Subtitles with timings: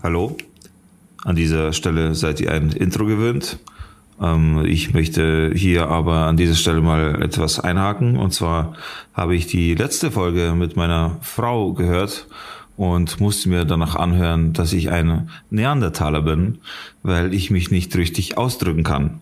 [0.00, 0.36] Hallo.
[1.24, 3.58] An dieser Stelle seid ihr ein Intro gewöhnt.
[4.22, 8.16] Ähm, ich möchte hier aber an dieser Stelle mal etwas einhaken.
[8.16, 8.74] Und zwar
[9.12, 12.28] habe ich die letzte Folge mit meiner Frau gehört
[12.76, 16.58] und musste mir danach anhören, dass ich ein Neandertaler bin,
[17.02, 19.18] weil ich mich nicht richtig ausdrücken kann.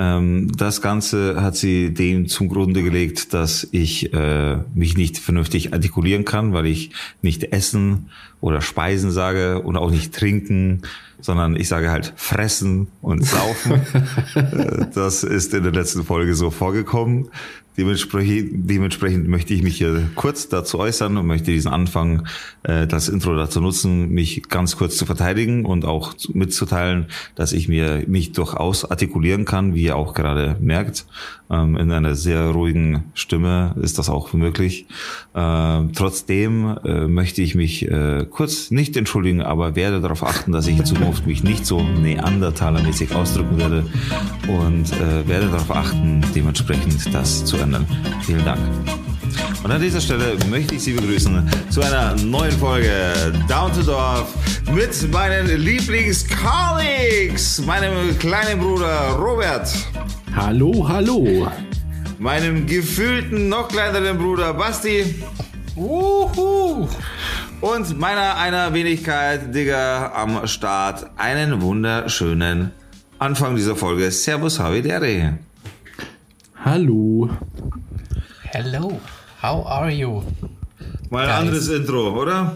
[0.00, 5.74] Ähm, das Ganze hat sie dem zum Grunde gelegt, dass ich äh, mich nicht vernünftig
[5.74, 8.08] artikulieren kann, weil ich nicht essen
[8.40, 10.80] oder speisen sage und auch nicht trinken,
[11.20, 13.82] sondern ich sage halt fressen und saufen.
[14.34, 17.28] Äh, das ist in der letzten Folge so vorgekommen.
[17.80, 22.26] Dementsprechend, dementsprechend möchte ich mich hier kurz dazu äußern und möchte diesen Anfang,
[22.62, 27.68] äh, das Intro dazu nutzen, mich ganz kurz zu verteidigen und auch mitzuteilen, dass ich
[27.68, 31.06] mir mich durchaus artikulieren kann, wie ihr auch gerade merkt.
[31.50, 34.84] Ähm, in einer sehr ruhigen Stimme ist das auch möglich.
[35.32, 40.66] Äh, trotzdem äh, möchte ich mich äh, kurz nicht entschuldigen, aber werde darauf achten, dass
[40.66, 43.86] ich in Zukunft mich nicht so Neandertaler-mäßig ausdrücken werde
[44.48, 47.69] und äh, werde darauf achten, dementsprechend das zu ändern.
[48.22, 48.60] Vielen Dank.
[49.62, 54.34] Und an dieser Stelle möchte ich Sie begrüßen zu einer neuen Folge Down to Dorf
[54.72, 59.68] mit meinen Lieblings-Colleagues, meinem kleinen Bruder Robert.
[60.34, 61.48] Hallo, hallo.
[62.18, 65.22] Meinem gefühlten, noch kleineren Bruder Basti.
[65.76, 66.88] Uhu.
[67.60, 71.10] Und meiner einer Wenigkeit, Digga, am Start.
[71.18, 72.70] Einen wunderschönen
[73.18, 74.10] Anfang dieser Folge.
[74.10, 75.38] Servus, Havidere.
[76.62, 77.30] Hallo.
[78.42, 79.00] Hello.
[79.42, 80.22] How are you?
[81.08, 82.54] Mal ein anderes Intro, oder?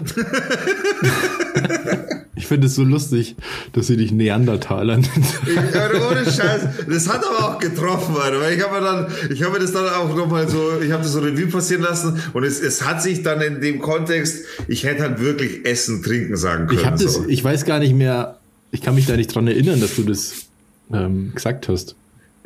[2.36, 3.36] Ich finde es so lustig,
[3.72, 5.08] dass sie dich Neandertaler nennt.
[5.08, 6.68] Ohne Scheiß.
[6.86, 8.40] Das hat aber auch getroffen, Alter.
[8.40, 11.02] Weil ich habe mir dann, ich habe mir das dann auch nochmal so, ich habe
[11.02, 14.84] das so Revue passieren lassen und es, es hat sich dann in dem Kontext, ich
[14.84, 16.80] hätte halt wirklich Essen, Trinken sagen können.
[16.80, 17.24] Ich habe das, so.
[17.26, 18.38] ich weiß gar nicht mehr,
[18.70, 20.46] ich kann mich da nicht dran erinnern, dass du das
[20.92, 21.96] ähm, gesagt hast.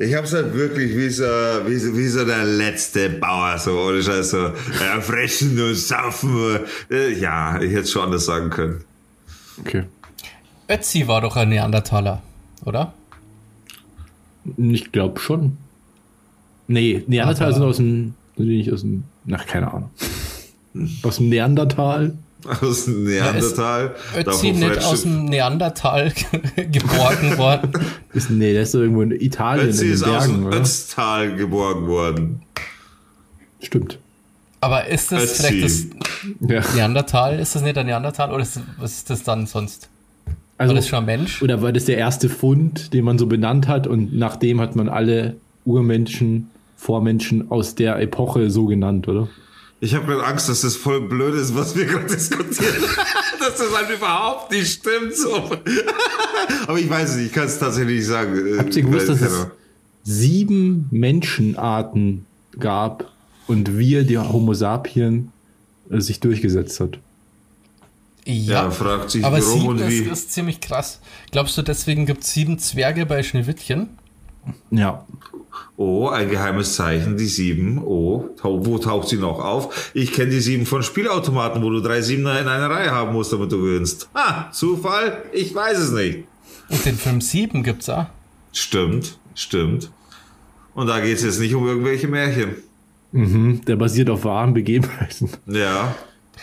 [0.01, 4.01] Ich hab's halt wirklich wie so, wie so, wie so der letzte Bauer, so, ohne
[4.01, 6.61] Scheiß, so, äh, fressen und saufen.
[6.89, 8.85] Äh, ja, ich hätte es schon anders sagen können.
[9.59, 9.83] Okay.
[10.69, 12.23] Ötzi war doch ein Neandertaler,
[12.65, 12.95] oder?
[14.57, 15.57] Ich glaube schon.
[16.69, 19.91] Nee, Neandertaler sind aus dem, sind die nicht aus dem, ach, keine Ahnung.
[21.03, 22.17] Aus dem Neandertal?
[22.63, 23.95] Aus dem Neandertal.
[24.17, 26.13] Ötzi da, wo nicht Fred aus dem Neandertal
[26.57, 27.73] geborgen worden.
[28.13, 30.47] Ist, nee, der ist doch irgendwo in Italien, Ötzi in den ist aus Bergen, dem
[30.47, 30.57] oder?
[30.61, 32.43] Ötztal geborgen worden.
[33.61, 33.99] Stimmt.
[34.61, 35.43] Aber ist das Ötzi.
[35.43, 35.87] vielleicht das
[36.49, 36.75] Ja.
[36.77, 37.39] Neandertal?
[37.39, 39.89] Ist das nicht ein Neandertal oder ist das, was ist das dann sonst?
[40.57, 41.43] Also, War das schon ein Mensch?
[41.43, 44.89] Oder war das der erste Fund, den man so benannt hat und nachdem hat man
[44.89, 49.29] alle Urmenschen, Vormenschen aus der Epoche so genannt, oder?
[49.81, 52.75] Ich habe gerade Angst, dass das voll blöd ist, was wir gerade diskutieren.
[53.39, 55.15] dass das halt überhaupt nicht stimmt.
[55.15, 55.37] So.
[56.67, 58.55] Aber ich weiß es nicht, ich kann es tatsächlich nicht sagen.
[58.55, 59.47] Äh, Habt ihr gewusst, dass es
[60.03, 62.27] sieben Menschenarten
[62.59, 63.11] gab
[63.47, 65.33] und wir, die Homo sapien,
[65.91, 66.99] äh, sich durchgesetzt hat?
[68.25, 69.99] Ja, fragt sich, aber warum sieben und wie.
[70.01, 71.01] ist, ist ziemlich krass.
[71.31, 73.89] Glaubst du, deswegen gibt es sieben Zwerge bei Schneewittchen?
[74.71, 75.05] Ja.
[75.77, 77.79] Oh, ein geheimes Zeichen, die sieben.
[77.85, 79.91] Oh, wo taucht sie noch auf?
[79.95, 83.33] Ich kenne die sieben von Spielautomaten, wo du drei Siebener in einer Reihe haben musst,
[83.33, 84.09] damit du gewinnst.
[84.15, 85.23] Ah, Zufall?
[85.33, 86.25] Ich weiß es nicht.
[86.69, 88.07] Und den Film sieben gibt's auch.
[88.53, 89.91] Stimmt, stimmt.
[90.75, 92.57] Und da geht es jetzt nicht um irgendwelche Märchen.
[93.13, 95.31] Mhm, der basiert auf wahren Begebenheiten.
[95.47, 95.95] Ja.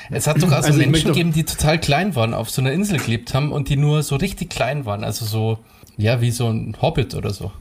[0.10, 3.00] Es hat doch also, Also Menschen gegeben, die total klein waren, auf so einer Insel
[3.00, 5.04] gelebt haben und die nur so richtig klein waren.
[5.04, 5.60] Also so,
[5.98, 7.52] ja, wie so ein Hobbit oder so.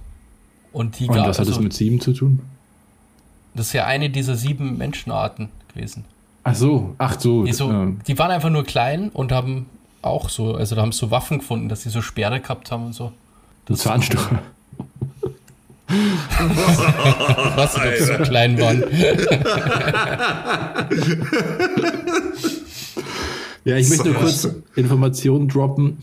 [0.75, 2.41] Und die Und was hat also, das mit sieben zu tun?
[3.55, 6.05] das ist ja eine dieser sieben Menschenarten gewesen.
[6.43, 7.45] Ach so, ach so.
[7.45, 9.67] Die, so, ähm, die waren einfach nur klein und haben
[10.03, 12.84] auch so, also da haben sie so Waffen gefunden, dass sie so Speere gehabt haben
[12.87, 13.13] und so.
[13.71, 14.43] ein Zahnstocher.
[17.57, 18.83] Was, ob sie so klein waren.
[23.65, 24.49] Ja, ich möchte nur So.
[24.51, 25.98] kurz Informationen droppen.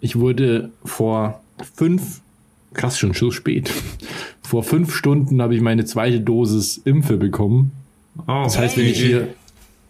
[0.00, 1.40] Ich wurde vor
[1.74, 2.20] fünf,
[2.74, 3.70] krass schon so spät,
[4.42, 7.72] vor fünf Stunden habe ich meine zweite Dosis Impfe bekommen.
[8.26, 9.28] Oh, Das heißt, wenn ich hier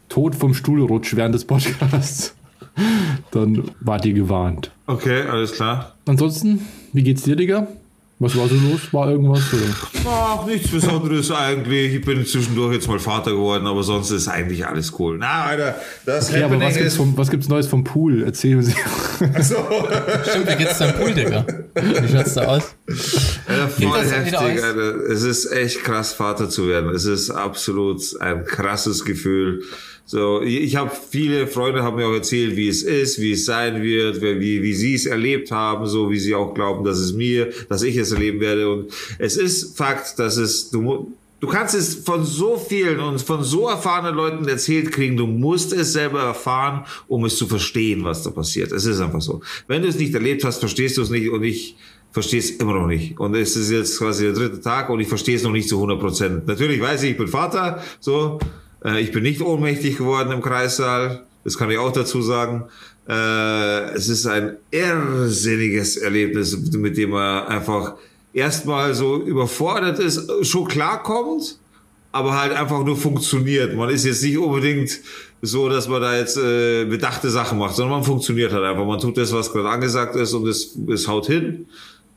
[0.08, 2.34] tot vom Stuhl rutsche während des Podcasts,
[3.30, 4.70] dann wart ihr gewarnt.
[4.86, 5.94] Okay, alles klar.
[6.06, 6.60] Ansonsten,
[6.92, 7.68] wie geht's dir, Digga?
[8.22, 8.92] Was war so los?
[8.92, 9.40] War irgendwas?
[9.50, 10.06] Oder?
[10.06, 11.94] Ach, nichts Besonderes eigentlich.
[11.94, 15.16] Ich bin zwischendurch jetzt mal Vater geworden, aber sonst ist eigentlich alles cool.
[15.16, 18.22] Na, Alter, das Ja, aber Happening was gibt's, vom, was gibt's Neues vom Pool?
[18.24, 18.72] Erzählen Sie.
[19.40, 19.56] so,
[20.28, 21.46] Stimmt, wie geht's deinem Pool, Digga?
[21.74, 22.74] Wie schaut's da aus?
[23.48, 24.36] ja, voll das heftig?
[24.38, 24.96] Alter.
[25.10, 26.90] Es ist echt krass, Vater zu werden.
[26.90, 29.62] Es ist absolut ein krasses Gefühl.
[30.10, 33.80] So, ich habe viele Freunde haben mir auch erzählt, wie es ist, wie es sein
[33.80, 37.52] wird, wie, wie sie es erlebt haben, so wie sie auch glauben, dass es mir,
[37.68, 38.68] dass ich es erleben werde.
[38.72, 38.90] Und
[39.20, 43.68] es ist Fakt, dass es, du, du kannst es von so vielen und von so
[43.68, 48.30] erfahrenen Leuten erzählt kriegen, du musst es selber erfahren, um es zu verstehen, was da
[48.30, 48.72] passiert.
[48.72, 49.42] Es ist einfach so.
[49.68, 51.76] Wenn du es nicht erlebt hast, verstehst du es nicht und ich
[52.10, 53.16] verstehe es immer noch nicht.
[53.20, 55.76] Und es ist jetzt quasi der dritte Tag und ich verstehe es noch nicht zu
[55.76, 56.46] 100 Prozent.
[56.48, 58.40] Natürlich weiß ich, ich bin Vater, so,
[59.00, 61.24] ich bin nicht ohnmächtig geworden im Kreissaal.
[61.44, 62.64] Das kann ich auch dazu sagen.
[63.08, 67.94] Äh, es ist ein irrsinniges Erlebnis, mit dem man einfach
[68.32, 71.58] erstmal so überfordert ist, schon klarkommt,
[72.12, 73.74] aber halt einfach nur funktioniert.
[73.74, 75.00] Man ist jetzt nicht unbedingt
[75.42, 78.84] so, dass man da jetzt äh, bedachte Sachen macht, sondern man funktioniert halt einfach.
[78.84, 81.66] Man tut das, was gerade angesagt ist und es, es haut hin.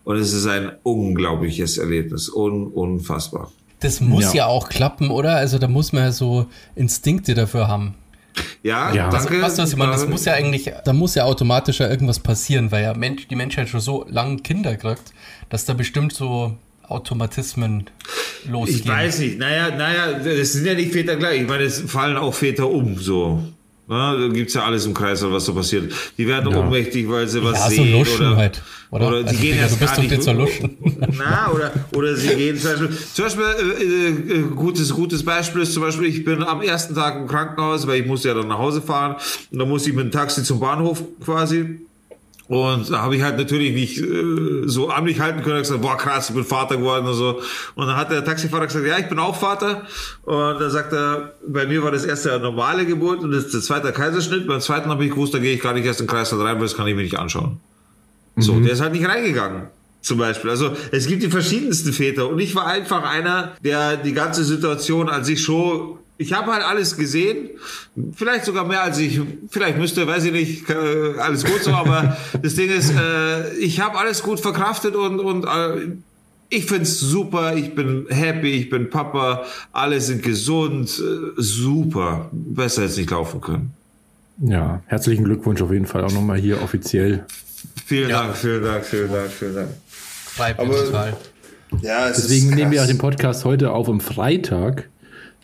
[0.04, 2.30] Und es ist ein unglaubliches Erlebnis.
[2.30, 3.52] Un, unfassbar.
[3.84, 4.34] Das muss ja.
[4.34, 5.36] ja auch klappen, oder?
[5.36, 7.96] Also da muss man ja so Instinkte dafür haben.
[8.64, 9.10] Ja, ja.
[9.10, 9.42] danke.
[9.42, 9.92] Weißt du, was ich meine?
[9.92, 13.36] Das muss ja eigentlich, da muss ja automatisch ja irgendwas passieren, weil ja Mensch, die
[13.36, 15.14] Menschheit schon so lange Kinder kriegt,
[15.50, 16.56] dass da bestimmt so
[16.88, 17.90] Automatismen
[18.48, 18.80] losgehen.
[18.80, 19.38] Ich weiß nicht.
[19.40, 21.42] Naja, naja, das sind ja nicht Väter gleich.
[21.42, 23.44] Ich meine, es fallen auch Väter um, so.
[23.94, 25.94] Ja, da gibt's ja alles im Kreis, was so passiert.
[26.18, 26.60] Die werden ja.
[26.60, 27.92] ohnmächtig, weil sie was ja, sehen.
[27.92, 28.62] So Luschen oder, halt.
[28.90, 30.24] Oder, oder also, gehen erst gar nicht.
[30.24, 30.78] Zur Luschen.
[31.18, 35.74] Na, oder, oder sie gehen zum Beispiel, zum Beispiel äh, äh, gutes, gutes Beispiel ist
[35.74, 38.60] zum Beispiel, ich bin am ersten Tag im Krankenhaus, weil ich musste ja dann nach
[38.60, 39.16] Hause fahren.
[39.52, 41.80] Und dann musste ich mit dem Taxi zum Bahnhof quasi.
[42.50, 45.58] Und da habe ich halt natürlich nicht äh, so an mich halten können.
[45.58, 47.40] Ich gesagt, boah krass, ich bin Vater geworden und so.
[47.76, 49.84] Und dann hat der Taxifahrer gesagt, ja, ich bin auch Vater.
[50.24, 53.54] Und dann sagt er, bei mir war das erste eine normale Geburt und das ist
[53.54, 54.46] der zweite Kaiserschnitt.
[54.46, 56.40] Beim zweiten habe ich gewusst, da gehe ich gar nicht erst in den Kreis rein,
[56.40, 57.62] weil das kann ich mir nicht anschauen.
[58.36, 58.42] Mhm.
[58.42, 59.68] So, der ist halt nicht reingegangen.
[60.02, 60.50] Zum Beispiel.
[60.50, 65.08] Also es gibt die verschiedensten Väter und ich war einfach einer, der die ganze Situation
[65.08, 67.50] an sich schon ich habe halt alles gesehen,
[68.14, 72.18] vielleicht sogar mehr als ich, vielleicht müsste, weiß ich nicht, äh, alles gut so, aber
[72.42, 75.98] das Ding ist, äh, ich habe alles gut verkraftet und, und äh,
[76.50, 79.44] ich find's super, ich bin happy, ich bin Papa,
[79.74, 83.74] alle sind gesund, äh, super, besser jetzt nicht laufen können.
[84.40, 87.26] Ja, herzlichen Glückwunsch auf jeden Fall auch nochmal hier offiziell.
[87.86, 88.24] Vielen ja.
[88.24, 89.70] Dank, vielen Dank, vielen Dank, vielen Dank.
[89.90, 91.18] Freut mich total.
[91.82, 94.90] Ja, Deswegen nehmen wir auch den Podcast heute auf am Freitag.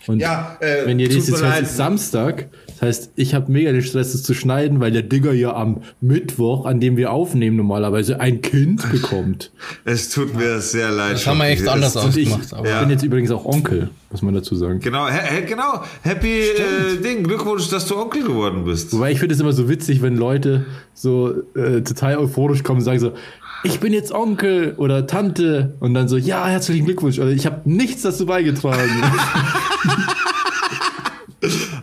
[0.08, 2.48] Und ja, äh, wenn ihr nächstes hört, ist Samstag.
[2.68, 5.82] Das heißt, ich habe mega den Stress, es zu schneiden, weil der Digger ja am
[6.00, 9.52] Mittwoch, an dem wir aufnehmen, normalerweise ein Kind bekommt.
[9.86, 11.14] Es tut mir sehr leid.
[11.14, 12.46] Das haben wir echt anders ausgemacht.
[12.46, 12.70] Ich, aber.
[12.70, 12.80] Ja.
[12.82, 14.80] bin jetzt übrigens auch Onkel, muss man dazu sagen.
[14.80, 15.84] Genau, he, genau.
[16.02, 17.24] Happy äh, Ding.
[17.24, 18.94] Glückwunsch, dass du Onkel geworden bist.
[18.94, 22.86] Wobei ich finde es immer so witzig, wenn Leute so äh, total euphorisch kommen und
[22.86, 23.14] sagen so,
[23.64, 27.20] ich bin jetzt Onkel oder Tante und dann so, ja, herzlichen Glückwunsch.
[27.20, 28.90] Oder ich habe nichts dazu beigetragen.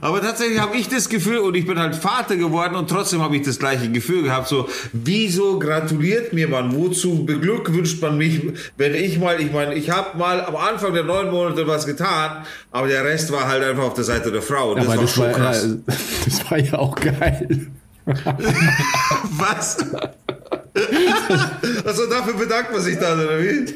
[0.00, 3.36] Aber tatsächlich habe ich das Gefühl, und ich bin halt Vater geworden und trotzdem habe
[3.36, 4.48] ich das gleiche Gefühl gehabt.
[4.48, 6.76] So, wieso gratuliert mir man?
[6.76, 8.42] Wozu beglückwünscht man mich,
[8.76, 12.44] wenn ich mal, ich meine, ich habe mal am Anfang der neun Monate was getan,
[12.70, 14.72] aber der Rest war halt einfach auf der Seite der Frau.
[14.72, 15.64] Und das aber war das schon war, krass.
[15.64, 15.94] Ja,
[16.24, 17.68] das war ja auch geil.
[19.38, 19.78] was?
[21.84, 23.74] also dafür bedankt man sich dann, oder wie?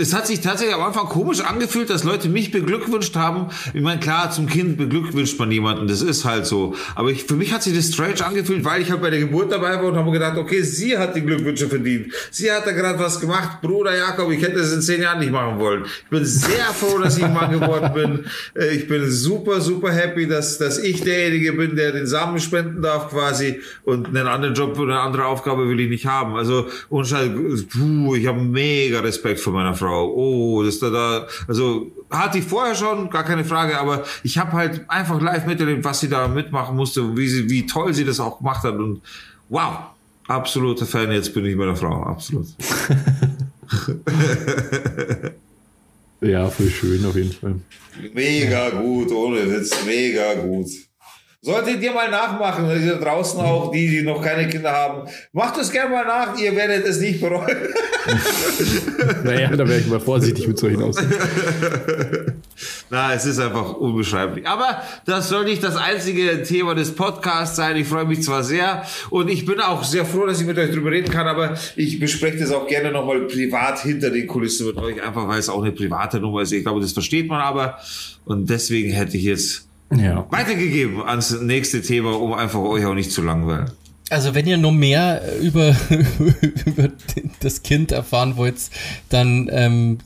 [0.00, 3.48] Es hat sich tatsächlich am Anfang komisch angefühlt, dass Leute mich beglückwünscht haben.
[3.74, 6.74] Ich meine, klar, zum Kind beglückwünscht man jemanden, das ist halt so.
[6.94, 9.52] Aber ich, für mich hat sich das strange angefühlt, weil ich halt bei der Geburt
[9.52, 12.14] dabei war und habe gedacht, okay, sie hat die Glückwünsche verdient.
[12.30, 13.60] Sie hat da gerade was gemacht.
[13.60, 15.84] Bruder Jakob, ich hätte das in zehn Jahren nicht machen wollen.
[15.84, 18.24] Ich bin sehr froh, dass ich Mann geworden bin.
[18.54, 22.80] Äh, ich bin super, super happy, dass, dass ich derjenige bin, der den Samen spenden
[22.80, 26.36] darf quasi und einen anderen Job oder eine andere Aufgabe will ich nicht haben.
[26.36, 27.34] Also, und halt,
[27.68, 29.89] puh, ich habe mega Respekt vor meiner Frau.
[29.90, 30.14] Frau.
[30.14, 31.26] Oh, das da da.
[31.48, 35.84] Also hatte ich vorher schon, gar keine Frage, aber ich habe halt einfach live miterlebt,
[35.84, 39.00] was sie da mitmachen musste, wie sie, wie toll sie das auch gemacht hat und
[39.48, 39.78] wow,
[40.28, 41.10] absoluter Fan.
[41.10, 42.46] Jetzt bin ich meiner Frau, absolut.
[46.20, 47.56] ja, voll schön auf jeden Fall.
[48.14, 50.68] Mega gut, ohne Witz, mega gut.
[51.42, 55.08] Solltet ihr mal nachmachen, ihr draußen auch, die, die noch keine Kinder haben.
[55.32, 57.56] Macht es gerne mal nach, ihr werdet es nicht bereuen.
[59.24, 61.10] naja, da wäre ich mal vorsichtig mit solchen Aussagen.
[62.90, 64.46] Na, es ist einfach unbeschreiblich.
[64.46, 67.74] Aber das soll nicht das einzige Thema des Podcasts sein.
[67.78, 70.72] Ich freue mich zwar sehr und ich bin auch sehr froh, dass ich mit euch
[70.72, 74.76] drüber reden kann, aber ich bespreche das auch gerne nochmal privat hinter den Kulissen mit
[74.76, 76.52] euch, einfach weil es auch eine private Nummer ist.
[76.52, 77.78] Ich glaube, das versteht man aber.
[78.26, 80.26] Und deswegen hätte ich jetzt ja.
[80.30, 83.70] weitergegeben ans nächste Thema, um einfach euch auch nicht zu langweilen.
[84.10, 85.76] Also wenn ihr noch mehr über,
[86.66, 86.88] über
[87.40, 88.56] das Kind erfahren wollt,
[89.08, 89.98] dann ähm,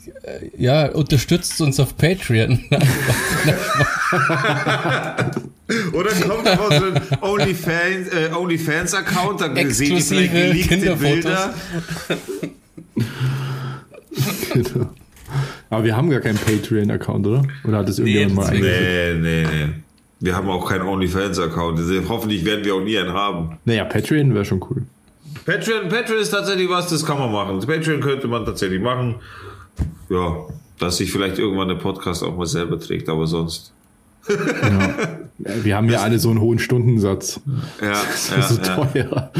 [0.57, 2.62] ja, unterstützt uns auf Patreon.
[5.93, 11.55] Oder kommt auf unseren OnlyFans, äh, OnlyFans Account, da seht ihr vielleicht geleakte Bilder.
[14.53, 14.91] genau.
[15.71, 17.43] Aber wir haben gar keinen Patreon-Account, oder?
[17.64, 19.23] Oder hat das irgendjemand nee, mal eingeführt?
[19.23, 19.73] Nee, nee, nee.
[20.21, 21.81] Wir haben auch keinen OnlyFans-Account.
[22.09, 23.59] Hoffentlich werden wir auch nie einen haben.
[23.67, 24.83] Naja, Patreon wäre schon cool.
[25.45, 27.61] Patreon, Patreon ist tatsächlich was, das kann man machen.
[27.61, 29.17] Patreon könnte man tatsächlich machen.
[30.09, 30.37] Ja,
[30.79, 33.74] dass sich vielleicht irgendwann der Podcast auch mal selber trägt, aber sonst.
[34.28, 34.95] Ja.
[35.62, 37.40] Wir haben ja alle so einen hohen Stundensatz.
[37.81, 39.33] Ja, das ist ja, so teuer.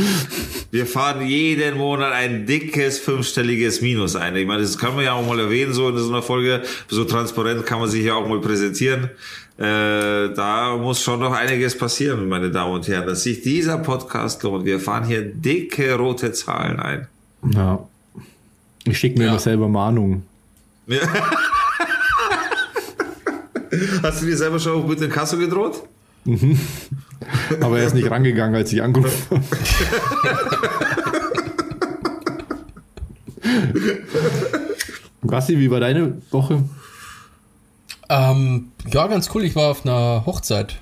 [0.71, 4.35] Wir fahren jeden Monat ein dickes fünfstelliges Minus ein.
[4.37, 6.63] Ich meine, das kann man ja auch mal erwähnen, so in so einer Folge.
[6.89, 9.11] So transparent kann man sich ja auch mal präsentieren.
[9.57, 14.43] Äh, da muss schon noch einiges passieren, meine Damen und Herren, dass sich dieser Podcast
[14.43, 14.65] lohnt.
[14.65, 17.07] Wir fahren hier dicke rote Zahlen ein.
[17.53, 17.87] Ja.
[18.85, 19.31] Ich schicke mir ja.
[19.31, 20.27] immer selber Mahnungen.
[20.89, 20.99] Ja.
[24.03, 25.83] Hast du dir selber schon mit dem Kasso gedroht?
[26.25, 26.59] Mhm.
[27.61, 29.45] Aber er ist nicht rangegangen, als ich angerufen habe.
[35.27, 36.63] Rassi, wie war deine Woche?
[38.09, 39.45] Ähm, ja, ganz cool.
[39.45, 40.77] Ich war auf einer Hochzeit.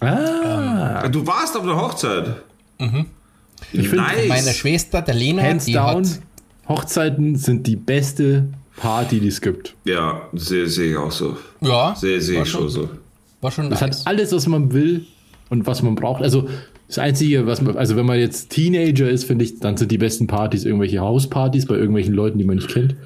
[0.00, 1.02] Ah.
[1.04, 2.42] Ähm, du warst auf einer Hochzeit?
[2.78, 3.06] Mhm.
[3.72, 4.28] Ich finde, nice.
[4.28, 6.20] meine Schwester, der Lena, Hands die down, hat
[6.68, 8.48] Hochzeiten sind die beste
[8.82, 9.76] Party, die es gibt.
[9.84, 11.36] Ja, sehe seh ich auch so.
[11.60, 11.94] Ja.
[11.94, 12.88] Sehe seh ich schon so.
[13.40, 13.80] War schon nice.
[13.80, 15.06] hat alles, was man will
[15.50, 16.20] und was man braucht.
[16.20, 16.48] Also
[16.88, 19.98] das Einzige, was man, also wenn man jetzt Teenager ist, finde ich, dann sind die
[19.98, 22.96] besten Partys irgendwelche Hauspartys bei irgendwelchen Leuten, die man nicht kennt.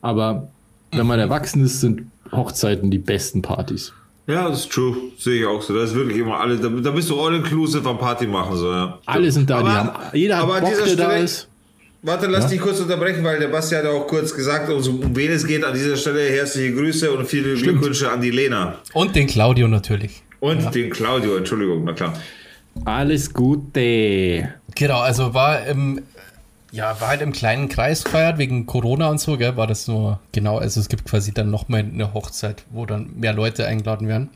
[0.00, 0.48] Aber
[0.92, 3.92] wenn man erwachsen ist, sind Hochzeiten die besten Partys.
[4.26, 4.96] Ja, das ist true.
[5.18, 5.74] Sehe ich auch so.
[5.74, 6.56] Das ist wirklich immer alle.
[6.56, 8.56] Da, da bist du all inclusive am Party machen.
[8.56, 8.98] So, ja.
[9.04, 9.58] Alle sind da.
[9.58, 11.46] Aber, haben, jeder hat Bock, der da ist.
[12.02, 12.50] Warte, lass ja?
[12.50, 15.64] dich kurz unterbrechen, weil der Basti hat auch kurz gesagt, um, um wen es geht.
[15.64, 17.78] An dieser Stelle herzliche Grüße und viele Stimmt.
[17.78, 18.76] Glückwünsche an die Lena.
[18.92, 20.22] Und den Claudio natürlich.
[20.40, 20.70] Und ja.
[20.70, 22.12] den Claudio, Entschuldigung, na klar.
[22.84, 24.50] Alles Gute.
[24.74, 26.02] Genau, also war im,
[26.70, 30.20] ja, war halt im kleinen Kreis gefeiert, wegen Corona und so, gell, war das nur,
[30.32, 34.28] genau, also es gibt quasi dann nochmal eine Hochzeit, wo dann mehr Leute eingeladen werden.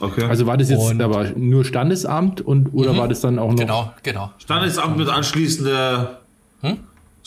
[0.00, 0.24] Okay.
[0.24, 2.98] Also war das jetzt und, aber nur Standesamt und oder mhm.
[2.98, 3.58] war das dann auch noch?
[3.58, 4.30] Genau, genau.
[4.38, 6.20] Standesamt mit anschließender
[6.60, 6.78] hm?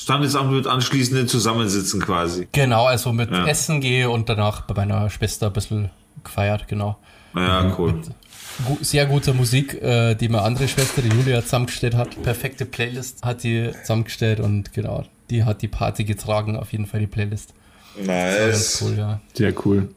[0.02, 2.48] Standesamt mit anschließenden Zusammensitzen quasi.
[2.52, 3.46] Genau, also mit ja.
[3.46, 5.92] Essen gehe und danach bei meiner Schwester ein bisschen
[6.24, 6.98] gefeiert, genau.
[7.36, 7.94] Ja, cool.
[7.94, 12.22] Mit, sehr gute Musik, äh, die meine andere Schwester, die Julia, zusammengestellt hat.
[12.24, 17.00] Perfekte Playlist hat die zusammengestellt und genau, die hat die Party getragen, auf jeden Fall
[17.00, 17.54] die Playlist.
[18.04, 18.82] Nice.
[18.82, 19.22] Cool, ja.
[19.34, 19.90] Sehr cool.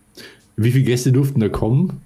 [0.57, 2.03] Wie viele Gäste durften da kommen?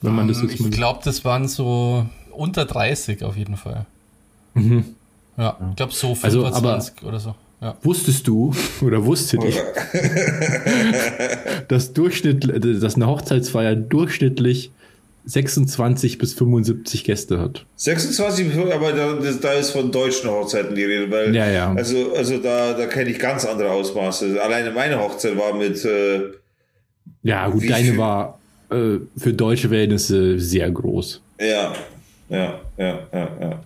[0.00, 3.84] Wenn man das ähm, jetzt ich glaube, das waren so unter 30 auf jeden Fall.
[4.54, 4.94] Mhm.
[5.36, 7.34] Ja, ich glaube so 25 also, oder so.
[7.60, 7.76] Ja.
[7.82, 9.56] Wusstest du oder wusstet ich,
[11.68, 14.70] dass, Durchschnitt, dass eine Hochzeitsfeier durchschnittlich
[15.24, 17.64] 26 bis 75 Gäste hat.
[17.76, 21.74] 26, aber da, da, ist von deutschen Hochzeiten die Rede, weil ja, ja.
[21.74, 24.40] also, also da, da kenne ich ganz andere Ausmaße.
[24.40, 26.20] Alleine meine Hochzeit war mit äh,
[27.22, 27.98] Ja, gut, deine viel?
[27.98, 28.38] war
[28.70, 31.20] äh, für deutsche Verhältnisse sehr groß.
[31.40, 31.74] Ja,
[32.28, 33.62] ja, ja, ja, ja.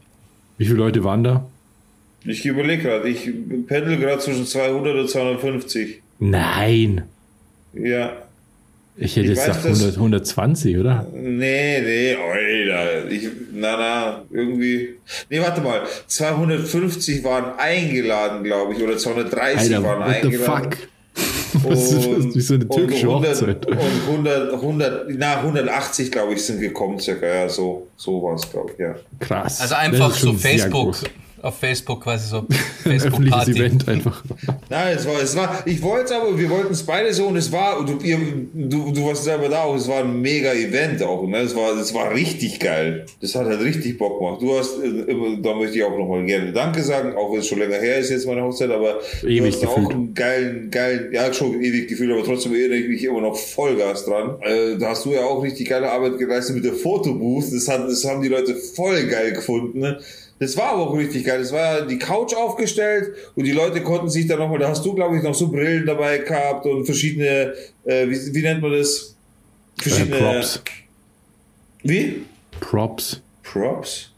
[0.56, 1.44] Wie viele Leute waren da?
[2.24, 3.30] Ich überlege gerade, ich
[3.66, 6.02] pendel gerade zwischen 200 und 250.
[6.18, 7.04] Nein.
[7.72, 8.12] Ja.
[8.96, 11.06] Ich hätte jetzt gesagt 100, 120, oder?
[11.14, 13.10] Nee, nee, Alter.
[13.10, 14.96] Ich, na, na, irgendwie.
[15.30, 15.82] Nee, warte mal.
[16.06, 20.70] 250 waren eingeladen, glaube ich, oder 230 Alter, waren what eingeladen.
[20.72, 21.70] The fuck?
[21.70, 22.34] Ist das?
[22.34, 23.66] Wie so eine türkische und 100, Hochzeit.
[23.66, 27.26] Und 100, 100, na, 180, glaube ich, sind gekommen, circa.
[27.26, 28.94] Ja, so, so war es, glaube ich, ja.
[29.18, 29.60] Krass.
[29.62, 30.96] Also einfach so Facebook
[31.42, 32.46] auf Facebook quasi so
[32.82, 33.52] Facebook Party.
[33.52, 34.22] Event einfach.
[34.68, 37.36] Nein, es war, es war, ich wollte es aber, wir wollten es beide so und
[37.36, 38.18] es war, du, ihr,
[38.52, 41.38] du, du warst selber da auch, es war ein mega Event auch, ne?
[41.38, 43.06] Es war, es war richtig geil.
[43.20, 44.42] Das hat halt richtig Bock gemacht.
[44.42, 47.58] Du hast, äh, da möchte ich auch nochmal gerne Danke sagen, auch wenn es schon
[47.58, 51.32] länger her ist jetzt meine Hochzeit, aber ewig du hast auch einen geilen, geilen, ja
[51.32, 54.36] schon ewig gefühlt, aber trotzdem erinnere ich mich immer noch Vollgas dran.
[54.42, 57.52] Äh, da hast du ja auch richtig geile Arbeit geleistet mit der Fotobooth.
[57.52, 59.80] Das, hat, das haben die Leute voll geil gefunden.
[59.80, 60.00] Ne?
[60.40, 61.38] Das war aber auch richtig geil.
[61.38, 64.94] Das war die Couch aufgestellt und die Leute konnten sich da nochmal, da hast du,
[64.94, 67.52] glaube ich, noch so Brillen dabei gehabt und verschiedene,
[67.84, 69.14] äh, wie, wie, nennt man das?
[69.76, 70.16] Verschiedene.
[70.16, 70.62] Äh, Props.
[71.82, 72.22] Wie?
[72.58, 73.20] Props.
[73.42, 74.10] Props?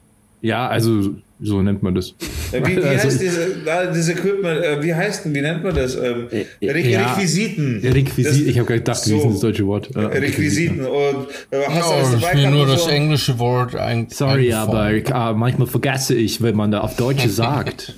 [0.43, 2.15] Ja, also so nennt man das.
[2.53, 3.57] Wie, wie also heißt diese,
[3.91, 5.97] dieses Equipment, äh, wie heißt denn, wie nennt man das?
[5.97, 7.81] Ähm, äh, Re ja, Requisiten.
[7.85, 9.91] Requisiten, ich habe gedacht, so, wie ist das deutsche Wort?
[9.95, 10.85] Ja, Requisiten.
[10.85, 12.43] Und äh, hast no, alles dabei?
[12.43, 16.81] Ich nur das englische Wort ein, Sorry, aber uh, manchmal vergesse ich, wenn man da
[16.81, 17.95] auf Deutsch sagt.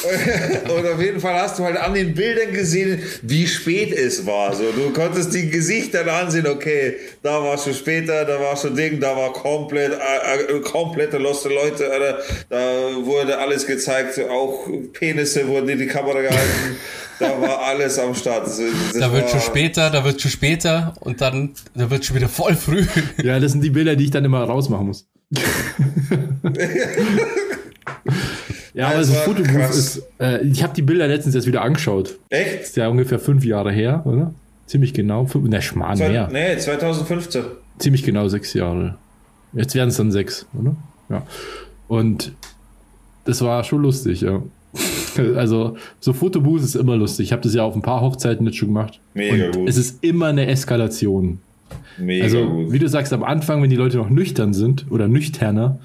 [0.64, 4.54] und auf jeden Fall hast du halt an den Bildern gesehen, wie spät es war.
[4.54, 9.00] So, du konntest die Gesichter ansehen, okay, da war schon später, da war schon Ding,
[9.00, 12.14] da war komplett, äh, äh, komplette loste Leute, äh,
[12.48, 16.76] da wurde alles gezeigt, auch Penisse wurden in die Kamera gehalten.
[17.18, 18.46] da war alles am Start.
[18.46, 22.16] Das, das da wird schon später, da wird schon später und dann, da wird schon
[22.16, 22.86] wieder voll früh.
[23.22, 25.06] Ja, das sind die Bilder, die ich dann immer rausmachen muss.
[28.74, 30.02] Ja, aber das Fotobuch ist.
[30.20, 32.18] Äh, ich habe die Bilder letztens erst wieder angeschaut.
[32.28, 32.62] Echt?
[32.62, 34.32] Ist ja ungefähr fünf Jahre her, oder?
[34.66, 35.26] Ziemlich genau.
[35.34, 36.28] Ne, Schmarrn mehr.
[36.30, 37.42] Nee, 2015.
[37.78, 38.96] Ziemlich genau sechs Jahre.
[39.52, 40.76] Jetzt werden es dann sechs, oder?
[41.08, 41.26] Ja.
[41.88, 42.32] Und
[43.24, 44.42] das war schon lustig, ja.
[45.34, 47.26] Also, so Fotobuch ist immer lustig.
[47.26, 49.00] Ich habe das ja auf ein paar Hochzeiten jetzt schon gemacht.
[49.12, 49.68] Mega und gut.
[49.68, 51.40] Es ist immer eine Eskalation.
[51.98, 52.72] Mega also, gut.
[52.72, 55.80] wie du sagst, am Anfang, wenn die Leute noch nüchtern sind oder nüchterner,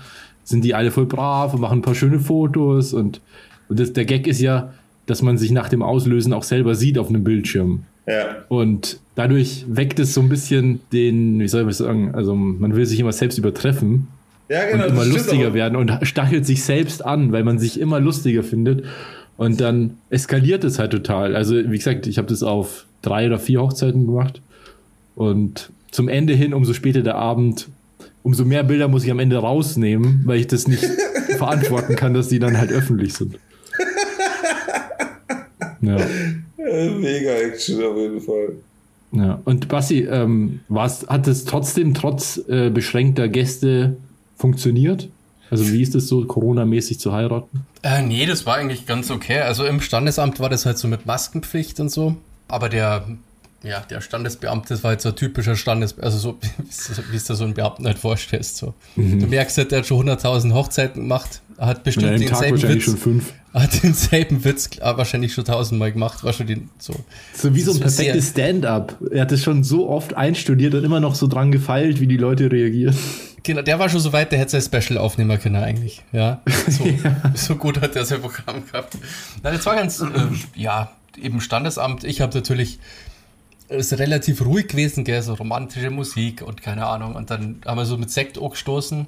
[0.46, 3.20] sind die alle voll brav und machen ein paar schöne Fotos und,
[3.68, 4.74] und das, der Gag ist ja,
[5.08, 7.84] dass man sich nach dem Auslösen auch selber sieht auf einem Bildschirm.
[8.08, 8.46] Ja.
[8.48, 12.86] Und dadurch weckt es so ein bisschen den, wie soll ich sagen, also man will
[12.86, 14.08] sich immer selbst übertreffen.
[14.48, 18.00] Ja, genau, und immer lustiger werden und stachelt sich selbst an, weil man sich immer
[18.00, 18.86] lustiger findet.
[19.38, 21.36] Und dann eskaliert es halt total.
[21.36, 24.42] Also, wie gesagt, ich habe das auf drei oder vier Hochzeiten gemacht.
[25.16, 27.68] Und zum Ende hin, umso später der Abend,
[28.26, 30.84] umso mehr Bilder muss ich am Ende rausnehmen, weil ich das nicht
[31.38, 33.38] verantworten kann, dass die dann halt öffentlich sind.
[35.82, 35.98] Ja.
[36.58, 38.54] Mega Action auf jeden Fall.
[39.12, 43.96] Ja, und Basti, ähm, hat es trotzdem trotz äh, beschränkter Gäste
[44.36, 45.08] funktioniert?
[45.52, 47.68] Also wie ist es so, Corona-mäßig zu heiraten?
[47.84, 49.42] Äh, nee, das war eigentlich ganz okay.
[49.42, 52.16] Also im Standesamt war das halt so mit Maskenpflicht und so.
[52.48, 53.06] Aber der
[53.66, 56.38] ja, der Standesbeamte das war jetzt so ein typischer Standes, also so,
[57.12, 58.58] wie es dir so ein Beamten halt vorstellst.
[58.58, 58.74] So.
[58.96, 59.20] Mhm.
[59.20, 62.62] Du merkst halt, der hat schon 100.000 Hochzeiten gemacht, hat bestimmt ja, den Tag selben
[62.62, 62.84] Witz.
[62.84, 63.34] Schon fünf.
[63.56, 66.94] Hat denselben Witz wahrscheinlich schon tausendmal gemacht, war schon den, so.
[67.34, 68.98] So wie so ein perfektes Stand-up.
[69.12, 72.18] Er hat es schon so oft einstudiert und immer noch so dran gefeilt, wie die
[72.18, 72.94] Leute reagieren.
[73.44, 76.04] Genau, der war schon so weit, der hätte sein Special aufnehmen können eigentlich.
[76.12, 77.32] Ja, so, ja.
[77.36, 78.98] so gut hat er sein Programm gehabt.
[79.42, 80.06] Nein, das war ganz, äh,
[80.56, 82.04] ja, eben Standesamt.
[82.04, 82.80] Ich habe natürlich
[83.70, 87.16] ist relativ ruhig gewesen, gell, so romantische Musik und keine Ahnung.
[87.16, 89.08] Und dann haben wir so mit Sekt gestoßen.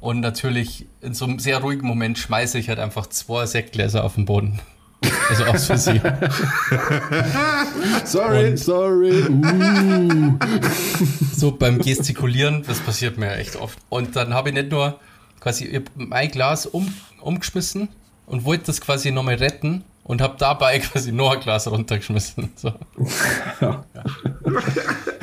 [0.00, 4.14] Und natürlich in so einem sehr ruhigen Moment schmeiße ich halt einfach zwei Sektgläser auf
[4.14, 4.60] den Boden.
[5.28, 6.00] Also aus Versehen.
[8.04, 9.24] sorry, und sorry.
[9.28, 10.38] Uh.
[11.34, 13.78] So beim Gestikulieren, das passiert mir ja echt oft.
[13.88, 14.98] Und dann habe ich nicht nur
[15.40, 17.88] quasi mein Glas um, umgeschmissen
[18.26, 22.50] und wollte das quasi nochmal retten und habe dabei quasi noch ein Glas runtergeschmissen.
[22.56, 22.72] So.
[23.60, 23.84] Ja.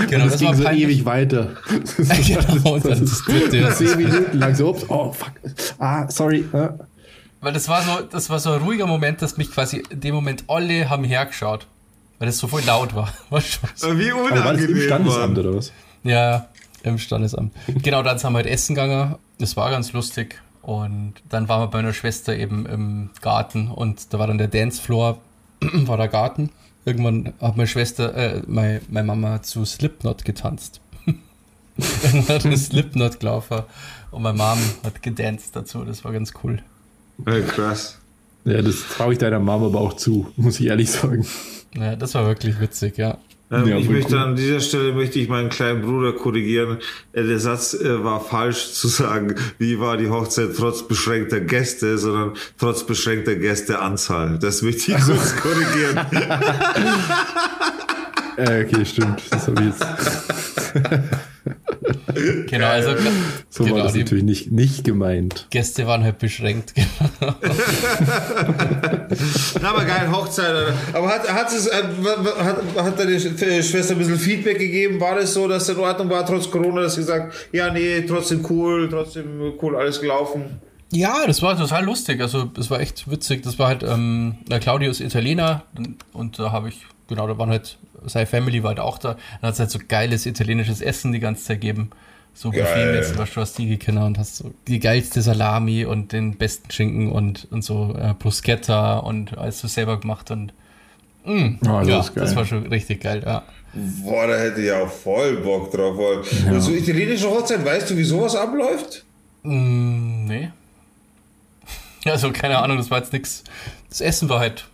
[0.09, 1.51] Genau, das, das ging so ewig weiter.
[1.97, 3.73] genau, und dann das dritte.
[3.73, 5.31] Zehn Minuten lang so, ups, oh fuck,
[5.79, 6.45] ah, sorry.
[7.41, 10.15] Weil das war so, das war so ein ruhiger Moment, dass mich quasi in dem
[10.15, 11.65] Moment alle haben hergeschaut.
[12.19, 13.11] Weil das so voll laut war.
[13.29, 13.97] war schon so.
[13.97, 14.37] Wie unangenehm.
[14.37, 15.71] Aber war das im Standesamt oder was?
[16.03, 16.47] Ja,
[16.83, 17.53] im Standesamt.
[17.81, 19.15] genau, dann sind wir halt essen gegangen.
[19.39, 20.41] Das war ganz lustig.
[20.63, 24.47] Und dann waren wir bei meiner Schwester eben im Garten und da war dann der
[24.47, 25.19] Dancefloor,
[25.61, 26.51] war der Garten.
[26.85, 30.79] Irgendwann hat meine Schwester, äh, meine, meine Mama zu Slipknot getanzt.
[32.03, 33.63] Irgendwann hat Slipknot gelaufen
[34.11, 35.83] und meine Mom hat gedanced dazu.
[35.83, 36.63] Das war ganz cool.
[37.27, 37.99] Ja, krass.
[38.45, 41.25] Ja, das traue ich deiner Mama aber auch zu, muss ich ehrlich sagen.
[41.75, 43.17] Ja, das war wirklich witzig, ja.
[43.51, 44.21] Ähm, ja, ich möchte cool.
[44.21, 46.77] an dieser Stelle möchte ich meinen kleinen Bruder korrigieren.
[47.11, 51.97] Äh, der Satz äh, war falsch zu sagen, wie war die Hochzeit trotz beschränkter Gäste,
[51.97, 54.39] sondern trotz beschränkter Gästeanzahl.
[54.39, 55.99] Das möchte ich kurz korrigieren.
[58.37, 59.21] äh, okay, stimmt.
[59.29, 59.85] Das habe ich jetzt.
[62.47, 62.91] genau, also
[63.49, 65.47] so genau, war das natürlich nicht, nicht gemeint.
[65.49, 66.73] Gäste waren halt beschränkt.
[67.19, 67.35] Genau.
[69.61, 70.73] Na, aber geil, Hochzeit.
[70.93, 71.83] Aber hat, hat, es, äh,
[72.39, 74.99] hat, hat deine Schwester ein bisschen Feedback gegeben?
[74.99, 78.01] War das so, dass es in Ordnung war, trotz Corona, dass sie gesagt, ja, nee,
[78.01, 80.59] trotzdem cool, trotzdem cool, alles gelaufen?
[80.91, 82.21] Ja, das war total lustig.
[82.21, 83.43] Also, das war echt witzig.
[83.43, 85.63] Das war halt, ähm, der Claudio ist Italiener
[86.13, 89.15] und da habe ich, genau, da waren halt seine Family war halt auch da.
[89.41, 91.91] Dann hat es halt so geiles italienisches Essen die ganze Zeit gegeben.
[92.35, 96.13] So Buffet jetzt, was du hast die gekannt und hast so die geilste Salami und
[96.13, 100.51] den besten Schinken und, und so äh, Bruschetta und alles so selber gemacht und
[101.25, 103.43] mh, mm, oh, das ja, das war schon richtig geil, ja.
[103.73, 105.97] Boah, da hätte ich auch voll Bock drauf.
[106.45, 106.59] Ja.
[106.59, 109.05] So italienische Hochzeit, weißt du, wie sowas abläuft?
[109.43, 110.49] Mm, nee.
[112.05, 113.45] Also keine Ahnung, das war jetzt nichts.
[113.89, 114.67] Das Essen war halt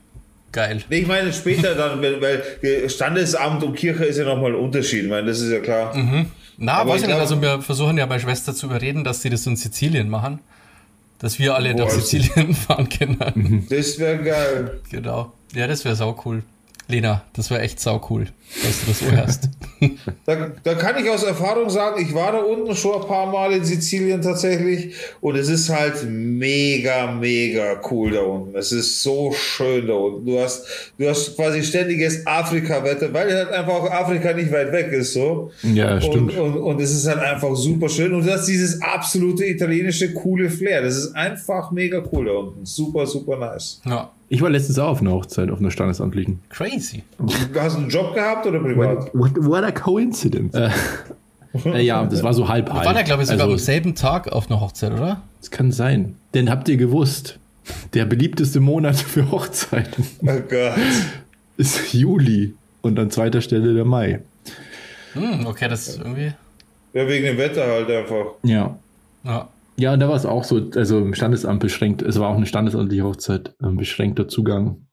[0.51, 0.81] geil.
[0.89, 2.43] Nee, ich meine später dann, weil
[2.89, 5.95] Standesamt und Kirche ist ja nochmal ein Unterschied, ich meine, das ist ja klar.
[5.95, 6.27] Mhm.
[6.57, 9.29] Na, Aber weiß ich nicht, also wir versuchen ja meine Schwester zu überreden, dass sie
[9.29, 10.39] das in Sizilien machen.
[11.19, 13.65] Dass wir alle Boah, nach Sizilien fahren können.
[13.69, 14.79] Das wäre geil.
[14.89, 15.33] Genau.
[15.53, 16.43] Ja, das wäre sau cool.
[16.89, 18.25] Lena, das war echt sau cool,
[18.63, 19.49] dass du das so hörst.
[20.25, 23.51] da, da, kann ich aus Erfahrung sagen, ich war da unten schon ein paar Mal
[23.51, 28.57] in Sizilien tatsächlich und es ist halt mega, mega cool da unten.
[28.57, 30.25] Es ist so schön da unten.
[30.25, 30.65] Du hast,
[30.97, 35.51] du hast quasi ständiges Afrika-Wetter, weil halt einfach auch Afrika nicht weit weg ist, so.
[35.61, 36.35] Ja, stimmt.
[36.35, 40.11] Und, und, und es ist halt einfach super schön und du hast dieses absolute italienische
[40.15, 40.81] coole Flair.
[40.81, 42.65] Das ist einfach mega cool da unten.
[42.65, 43.79] Super, super nice.
[43.85, 44.11] Ja.
[44.31, 46.39] Ich war letztens auch auf einer Hochzeit, auf einer standesamtlichen.
[46.49, 47.03] Crazy.
[47.17, 49.11] Du hast einen Job gehabt oder privat?
[49.13, 50.53] What, what, what a coincidence.
[50.53, 50.69] Äh,
[51.65, 52.81] äh, ja, das war so halb halb.
[52.81, 55.23] Wir waren ja, glaube ich, sogar also, am selben Tag auf einer Hochzeit, oder?
[55.41, 56.15] Das kann sein.
[56.35, 57.39] Denn habt ihr gewusst,
[57.95, 60.77] der beliebteste Monat für Hochzeiten oh Gott.
[61.57, 64.21] ist Juli und an zweiter Stelle der Mai.
[65.13, 66.33] Hm, okay, das ist irgendwie.
[66.93, 68.25] Ja, wegen dem Wetter halt einfach.
[68.43, 68.77] Ja.
[69.23, 69.47] Ja.
[69.79, 73.03] Ja, da war es auch so, also im Standesamt beschränkt, es war auch eine standesamtliche
[73.03, 74.87] Hochzeit, äh, beschränkter Zugang.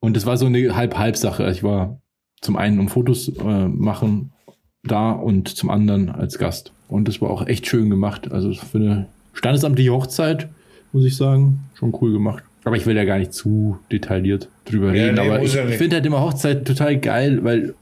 [0.00, 1.48] Und es war so eine Halb-Halb-Sache.
[1.50, 2.00] Ich war
[2.40, 4.32] zum einen um Fotos äh, machen
[4.82, 6.72] da und zum anderen als Gast.
[6.88, 8.32] Und das war auch echt schön gemacht.
[8.32, 10.48] Also für eine standesamtliche Hochzeit,
[10.92, 12.42] muss ich sagen, schon cool gemacht.
[12.64, 15.14] Aber ich will ja gar nicht zu detailliert drüber ja, reden.
[15.16, 17.74] Nee, aber ich finde halt immer Hochzeit total geil, weil,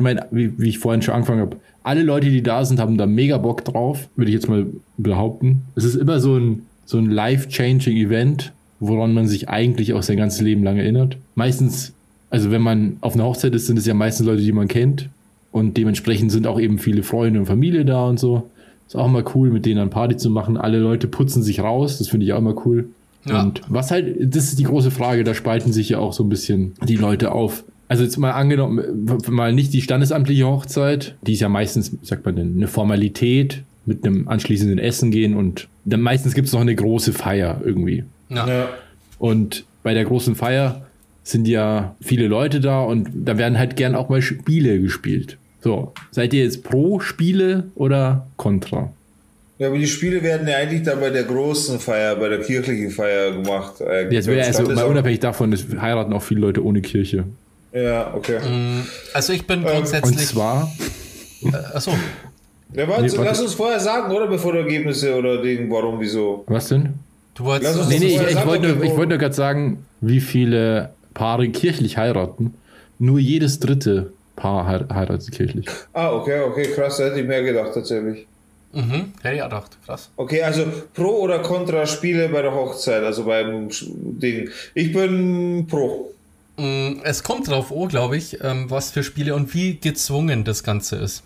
[0.00, 2.96] ich meine, wie, wie ich vorhin schon angefangen habe, alle Leute, die da sind, haben
[2.96, 5.62] da mega Bock drauf, würde ich jetzt mal behaupten.
[5.76, 10.16] Es ist immer so ein, so ein life-changing Event, woran man sich eigentlich auch sein
[10.16, 11.18] ganzes Leben lang erinnert.
[11.34, 11.92] Meistens,
[12.30, 15.10] also wenn man auf einer Hochzeit ist, sind es ja meistens Leute, die man kennt.
[15.52, 18.48] Und dementsprechend sind auch eben viele Freunde und Familie da und so.
[18.86, 20.56] Ist auch immer cool, mit denen dann Party zu machen.
[20.56, 22.88] Alle Leute putzen sich raus, das finde ich auch immer cool.
[23.26, 23.42] Ja.
[23.42, 26.30] Und was halt, das ist die große Frage, da spalten sich ja auch so ein
[26.30, 27.64] bisschen die Leute auf.
[27.90, 32.36] Also jetzt mal angenommen, mal nicht die standesamtliche Hochzeit, die ist ja meistens, sagt man
[32.36, 36.76] denn, eine Formalität mit einem anschließenden Essen gehen und dann meistens gibt es noch eine
[36.76, 38.04] große Feier irgendwie.
[38.28, 38.46] Ja.
[38.46, 38.68] ja.
[39.18, 40.86] Und bei der großen Feier
[41.24, 45.36] sind ja viele Leute da und da werden halt gern auch mal Spiele gespielt.
[45.60, 48.92] So, seid ihr jetzt pro Spiele oder contra?
[49.58, 52.90] Ja, aber die Spiele werden ja eigentlich dann bei der großen Feier, bei der kirchlichen
[52.90, 53.80] Feier gemacht.
[53.80, 57.24] Äh, Jetzt wäre also mal unabhängig davon, es heiraten auch viele Leute ohne Kirche.
[57.72, 58.38] Ja, okay.
[58.40, 60.18] Mm, also ich bin ähm, grundsätzlich.
[60.18, 60.70] Und zwar.
[61.42, 61.92] Äh, achso.
[62.72, 64.26] Ja, warte, nee, lass uns vorher sagen, oder?
[64.26, 66.44] Bevor du Ergebnisse oder Ding, warum, wieso.
[66.46, 66.94] Was denn?
[67.34, 67.76] Du wolltest.
[67.76, 70.90] Lass uns nee, nee, ich, ich, wollte nur, ich wollte nur gerade sagen, wie viele
[71.14, 72.54] Paare kirchlich heiraten.
[72.98, 75.66] Nur jedes dritte Paar heiratet kirchlich.
[75.92, 78.26] Ah, okay, okay, krass, da hätte ich mehr gedacht, tatsächlich.
[78.72, 80.10] Mhm, hätte ich auch gedacht, krass.
[80.16, 84.48] Okay, also pro oder contra Spiele bei der Hochzeit, also beim Ding.
[84.74, 86.12] Ich bin pro.
[86.60, 90.62] Mm, es kommt drauf an, glaube ich, ähm, was für Spiele und wie gezwungen das
[90.62, 91.22] Ganze ist.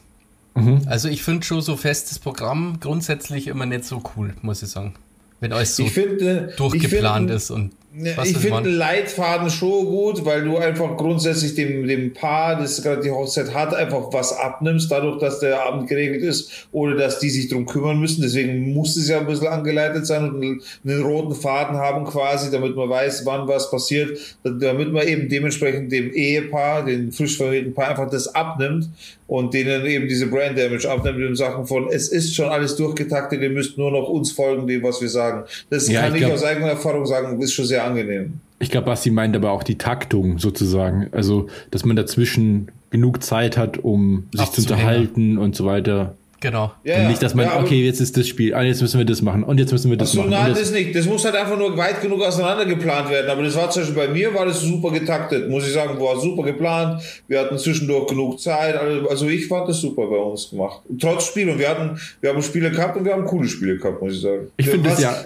[0.54, 0.82] Mhm.
[0.86, 4.94] Also ich finde schon so festes Programm grundsätzlich immer nicht so cool, muss ich sagen.
[5.40, 7.72] Wenn alles so finde, durchgeplant find, ist und
[8.16, 12.82] was ich finde einen Leitfaden schon gut, weil du einfach grundsätzlich dem, dem Paar, das
[12.82, 17.20] gerade die Hochzeit hat, einfach was abnimmst, dadurch, dass der Abend geregelt ist, ohne dass
[17.20, 18.22] die sich drum kümmern müssen.
[18.22, 22.50] Deswegen muss es ja ein bisschen angeleitet sein und einen, einen roten Faden haben quasi,
[22.50, 27.74] damit man weiß, wann was passiert, damit man eben dementsprechend dem Ehepaar, den frisch vermählten
[27.74, 28.88] Paar einfach das abnimmt
[29.26, 33.40] und denen eben diese Brand Damage abnimmt in Sachen von, es ist schon alles durchgetaktet,
[33.40, 35.44] ihr müsst nur noch uns folgen, dem, was wir sagen.
[35.70, 38.40] Das ja, kann ich, glaub, ich aus eigener Erfahrung sagen, ist schon sehr angenehm.
[38.58, 41.08] Ich glaube, Basti meint aber auch die Taktung sozusagen.
[41.12, 46.14] Also, dass man dazwischen genug Zeit hat, um sich zu unterhalten und so weiter.
[46.44, 46.72] Genau.
[46.84, 49.06] Ja, und nicht, dass man, ja, okay, jetzt ist das Spiel, ah, jetzt müssen wir
[49.06, 50.30] das machen und jetzt müssen wir das so, machen.
[50.30, 50.94] Nein, das, das nicht.
[50.94, 53.30] Das muss halt einfach nur weit genug auseinander geplant werden.
[53.30, 55.48] Aber das war zum Beispiel bei mir, war das super getaktet.
[55.48, 57.02] Muss ich sagen, war super geplant.
[57.28, 58.76] Wir hatten zwischendurch genug Zeit.
[58.76, 60.82] Also ich fand das super bei uns gemacht.
[61.00, 61.48] Trotz Spiel.
[61.48, 64.20] Und wir hatten, wir haben Spiele gehabt und wir haben coole Spiele gehabt, muss ich
[64.20, 64.48] sagen.
[64.58, 65.16] Ich finde das ja,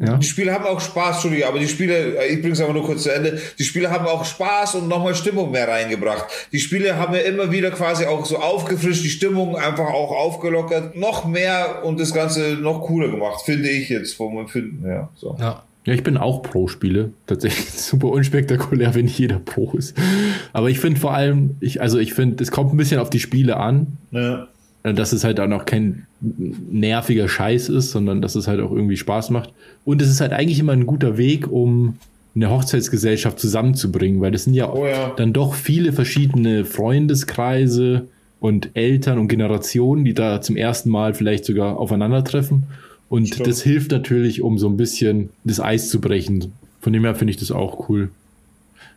[0.00, 0.16] ja.
[0.16, 2.84] Die Spiele haben auch Spaß, Entschuldigung, aber die Spiele, äh, ich bringe es aber nur
[2.84, 6.24] kurz zu Ende, die Spiele haben auch Spaß und nochmal Stimmung mehr reingebracht.
[6.52, 10.96] Die Spiele haben ja immer wieder quasi auch so aufgefrischt, die Stimmung einfach auch aufgelockert,
[10.96, 15.10] noch mehr und das Ganze noch cooler gemacht, finde ich jetzt vom Empfinden her.
[15.16, 15.36] So.
[15.38, 15.64] Ja.
[15.86, 17.12] Ja, ich bin auch Pro-Spiele.
[17.26, 19.96] Tatsächlich super unspektakulär, wenn nicht jeder Pro ist.
[20.52, 23.18] Aber ich finde vor allem, ich, also ich finde, es kommt ein bisschen auf die
[23.18, 23.96] Spiele an.
[24.10, 24.48] Ja.
[24.82, 28.72] Äh, dass es halt auch noch kein nerviger Scheiß ist, sondern dass es halt auch
[28.72, 29.52] irgendwie Spaß macht.
[29.84, 31.96] Und es ist halt eigentlich immer ein guter Weg, um
[32.34, 35.12] eine Hochzeitsgesellschaft zusammenzubringen, weil das sind ja, oh ja.
[35.16, 38.06] dann doch viele verschiedene Freundeskreise
[38.38, 42.64] und Eltern und Generationen, die da zum ersten Mal vielleicht sogar aufeinandertreffen.
[43.08, 43.48] Und Stimmt.
[43.48, 46.52] das hilft natürlich, um so ein bisschen das Eis zu brechen.
[46.80, 48.10] Von dem her finde ich das auch cool.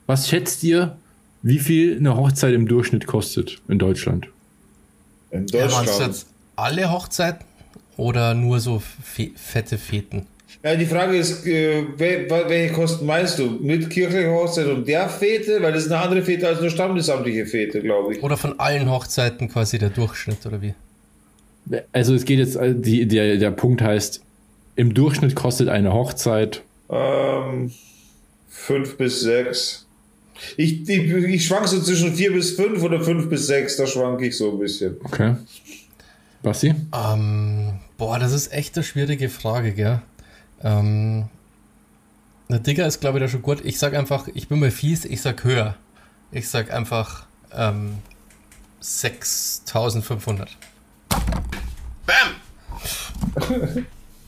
[0.05, 0.95] Was schätzt ihr,
[1.41, 4.27] wie viel eine Hochzeit im Durchschnitt kostet in Deutschland?
[5.33, 5.87] In Deutschland.
[5.87, 7.45] Ja, jetzt alle Hochzeiten
[7.97, 10.27] oder nur so fe fette Feten?
[10.63, 13.49] Ja, die Frage ist, äh, welche Kosten meinst du?
[13.61, 15.61] Mit kirchlicher Hochzeit und der Fete?
[15.61, 18.23] Weil das ist eine andere Fete als eine standesamtliche Fete, glaube ich.
[18.23, 20.73] Oder von allen Hochzeiten quasi der Durchschnitt, oder wie?
[21.91, 24.21] Also es geht jetzt, äh, die, der, der Punkt heißt,
[24.75, 27.71] im Durchschnitt kostet eine Hochzeit ähm,
[28.47, 29.87] fünf bis sechs.
[30.57, 34.27] Ich, ich, ich schwank so zwischen vier bis fünf oder fünf bis sechs, da schwanke
[34.27, 34.97] ich so ein bisschen.
[35.03, 35.35] Okay.
[36.41, 36.75] Basti?
[36.93, 40.01] Ähm, boah, das ist echt eine schwierige Frage, gell?
[40.61, 41.29] Ähm,
[42.49, 43.61] der Digger ist, glaube ich, da schon gut.
[43.63, 45.75] Ich sag einfach, ich bin mal fies, ich sag höher.
[46.31, 47.97] Ich sag einfach ähm,
[48.81, 50.49] 6500.
[52.05, 52.35] Bam!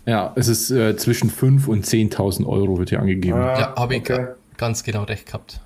[0.05, 3.37] ja, es ist äh, zwischen 5 und 10.000 Euro wird hier angegeben.
[3.37, 4.27] Ah, ja, habe ich okay.
[4.57, 5.59] ganz genau recht gehabt.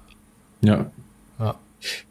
[0.62, 0.92] Ja.
[1.40, 1.56] Ja.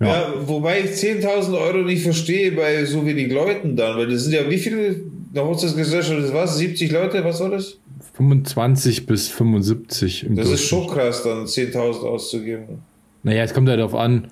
[0.01, 0.07] Ja.
[0.07, 4.33] ja wobei ich 10.000 Euro nicht verstehe bei so wenig Leuten dann, weil das sind
[4.33, 4.97] ja wie viele,
[5.33, 6.59] eine Hochzeitsgesellschaft, das was?
[6.59, 7.79] 70 Leute, was war das?
[8.15, 12.83] 25 bis 75 im Das ist schon krass, dann 10.000 auszugeben.
[13.23, 14.29] Naja, es kommt halt darauf an,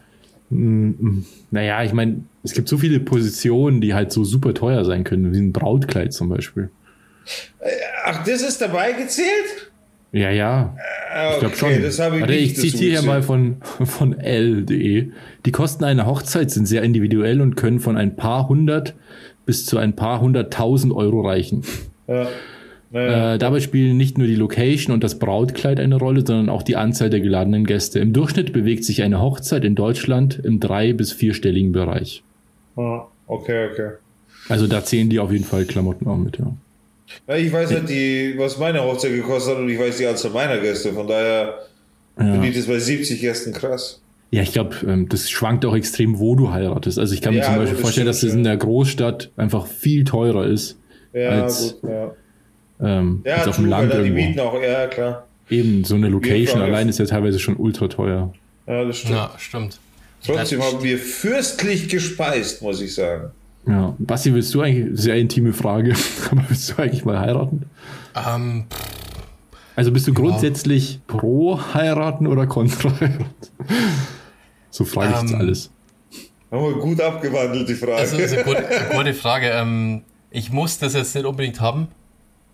[0.48, 5.33] naja, ich meine, es gibt so viele Positionen, die halt so super teuer sein können,
[5.33, 6.70] wie ein Brautkleid zum Beispiel.
[8.05, 9.72] Ach, das ist dabei gezählt?
[10.12, 10.76] Ja, ja.
[11.14, 11.82] Ah, ich glaube schon.
[11.82, 15.08] Das ich Warte, ich zitiere hier mal von, von L.de.
[15.44, 18.94] Die Kosten einer Hochzeit sind sehr individuell und können von ein paar hundert
[19.44, 21.62] bis zu ein paar hunderttausend Euro reichen.
[22.08, 22.28] Ja.
[22.90, 23.34] Naja.
[23.34, 26.76] Äh, dabei spielen nicht nur die Location und das Brautkleid eine Rolle, sondern auch die
[26.76, 27.98] Anzahl der geladenen Gäste.
[27.98, 32.22] Im Durchschnitt bewegt sich eine Hochzeit in Deutschland im drei- bis vierstelligen Bereich.
[32.76, 33.90] Ah, okay, okay.
[34.48, 36.52] Also da zählen die auf jeden Fall Klamotten auch mit, ja.
[37.28, 40.30] Ja ich weiß halt, die, was meine Hochzeit gekostet hat und ich weiß die Anzahl
[40.30, 40.92] meiner Gäste.
[40.92, 41.58] Von daher
[42.18, 42.32] ja.
[42.32, 44.00] finde ich das bei 70 Gästen krass.
[44.30, 46.98] Ja, ich glaube, ähm, das schwankt auch extrem, wo du heiratest.
[46.98, 50.04] Also ich kann mir ja, zum Beispiel vorstellen, dass das in der Großstadt einfach viel
[50.04, 50.78] teurer ist.
[51.12, 52.12] Ja, als, gut, ja
[52.80, 54.16] ähm, ja, als auf dem Land irgendwo.
[54.16, 55.26] Die Mieten auch, ja, klar.
[55.48, 58.32] Eben, so eine Location allein ist ja teilweise schon ultra teuer.
[58.66, 59.14] Ja, das stimmt.
[59.14, 59.78] Ja, stimmt.
[60.24, 63.30] Trotzdem haben wir fürstlich gespeist, muss ich sagen.
[63.66, 65.94] Ja, Basti, willst du eigentlich, sehr intime Frage,
[66.31, 67.66] aber willst du eigentlich mal heiraten?
[68.14, 68.66] Ähm,
[69.74, 70.20] also bist du ja.
[70.20, 73.26] grundsätzlich pro heiraten oder kontra heiraten?
[74.70, 75.70] So frage ich ähm, jetzt alles.
[76.50, 77.96] Haben wir gut abgewandelt, die Frage.
[77.96, 79.48] Also, das ist eine gute, eine gute Frage.
[79.48, 81.88] Ähm, ich muss das jetzt nicht unbedingt haben,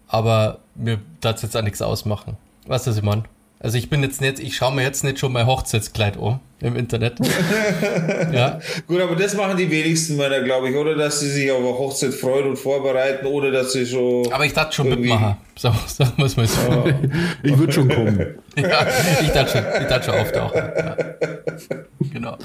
[0.08, 2.36] aber mir darf jetzt auch nichts ausmachen.
[2.66, 3.24] Weißt du, was ich meine?
[3.62, 6.74] Also ich bin jetzt nicht, ich schaue mir jetzt nicht schon mein Hochzeitskleid um im
[6.74, 7.14] Internet.
[8.32, 8.58] ja.
[8.88, 10.96] Gut, aber das machen die wenigsten Männer, glaube ich, oder?
[10.96, 14.32] Dass sie sich auf eine Hochzeit freuen und vorbereiten, ohne dass sie schon.
[14.32, 15.36] Aber ich dachte schon mitmachen.
[15.56, 16.60] So, sagen wir es mal so.
[16.60, 16.84] Ja.
[17.44, 18.18] Ich würde schon kommen.
[18.56, 18.86] ja,
[19.20, 20.62] ich dachte schon, ich dachte schon auftauchen.
[20.76, 20.96] Ja.
[22.12, 22.36] Genau.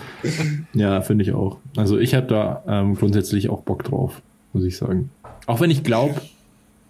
[0.73, 1.57] Ja, finde ich auch.
[1.75, 4.21] Also ich habe da ähm, grundsätzlich auch Bock drauf,
[4.53, 5.09] muss ich sagen.
[5.47, 6.21] Auch wenn ich glaube,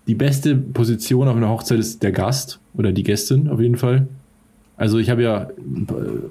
[0.08, 4.08] die beste Position auf einer Hochzeit ist der Gast oder die Gästin auf jeden Fall.
[4.78, 5.50] Also ich habe ja,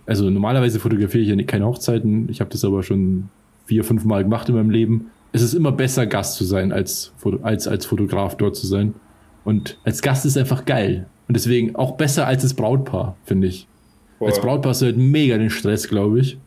[0.06, 2.28] also normalerweise fotografiere ich ja keine Hochzeiten.
[2.30, 3.28] Ich habe das aber schon
[3.66, 5.10] vier, fünf Mal gemacht in meinem Leben.
[5.32, 7.12] Es ist immer besser, Gast zu sein, als,
[7.42, 8.94] als, als Fotograf dort zu sein.
[9.44, 11.06] Und als Gast ist einfach geil.
[11.28, 13.66] Und deswegen auch besser als das Brautpaar, finde ich.
[14.18, 14.28] Boah.
[14.28, 16.38] Als Brautpaar ist halt mega den Stress, glaube ich.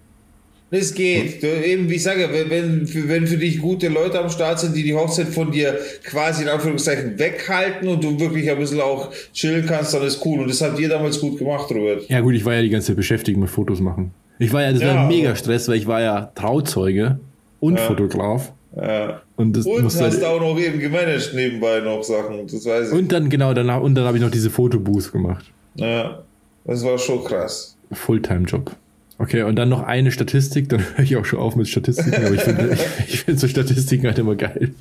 [0.71, 1.41] Es geht.
[1.41, 4.75] Du, eben, wie ich sage, wenn, wenn, wenn für dich gute Leute am Start sind,
[4.75, 9.09] die die Hochzeit von dir quasi in Anführungszeichen weghalten und du wirklich ein bisschen auch
[9.33, 10.41] chillen kannst, dann ist cool.
[10.41, 12.07] Und das habt ihr damals gut gemacht, Robert.
[12.07, 14.11] Ja, gut, ich war ja die ganze Zeit beschäftigt mit Fotos machen.
[14.37, 17.19] Ich war ja, das ja, war mega Stress, weil ich war ja Trauzeuge
[17.59, 17.85] und ja.
[17.85, 18.53] Fotograf.
[18.75, 19.21] Ja.
[19.35, 22.45] Und, das und hast halt auch noch eben gemanagt nebenbei noch Sachen.
[22.45, 22.93] Das weiß ich.
[22.93, 25.45] Und dann, genau, danach, und dann habe ich noch diese Fotobooth gemacht.
[25.75, 26.23] Ja,
[26.65, 27.75] das war schon krass.
[27.91, 28.71] Fulltime-Job.
[29.19, 32.35] Okay, und dann noch eine Statistik, dann höre ich auch schon auf mit Statistiken, aber
[32.35, 34.73] ich finde ich, find so Statistiken halt immer geil.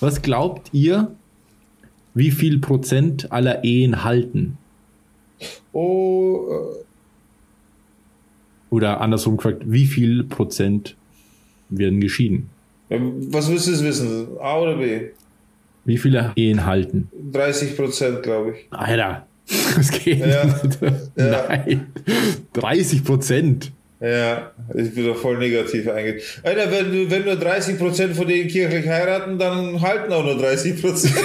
[0.00, 1.14] Was glaubt ihr,
[2.12, 4.58] wie viel Prozent aller Ehen halten?
[5.72, 6.48] Oh.
[6.50, 6.84] Äh.
[8.70, 10.96] Oder andersrum gefragt, wie viel Prozent
[11.68, 12.50] werden geschieden?
[12.88, 14.26] Was willst du wissen?
[14.40, 15.10] A oder B?
[15.84, 17.08] Wie viele Ehen halten?
[17.32, 18.66] 30 Prozent, glaube ich.
[18.70, 19.28] Alter,
[19.76, 20.44] Das geht ja.
[20.44, 20.78] nicht.
[21.14, 21.92] Nein.
[22.54, 23.72] 30 Prozent.
[24.00, 26.20] Ja, ich bin doch voll negativ eingegangen.
[26.42, 30.82] Alter, wenn, wenn nur 30 Prozent von denen kirchlich heiraten, dann halten auch nur 30
[30.82, 31.14] Prozent.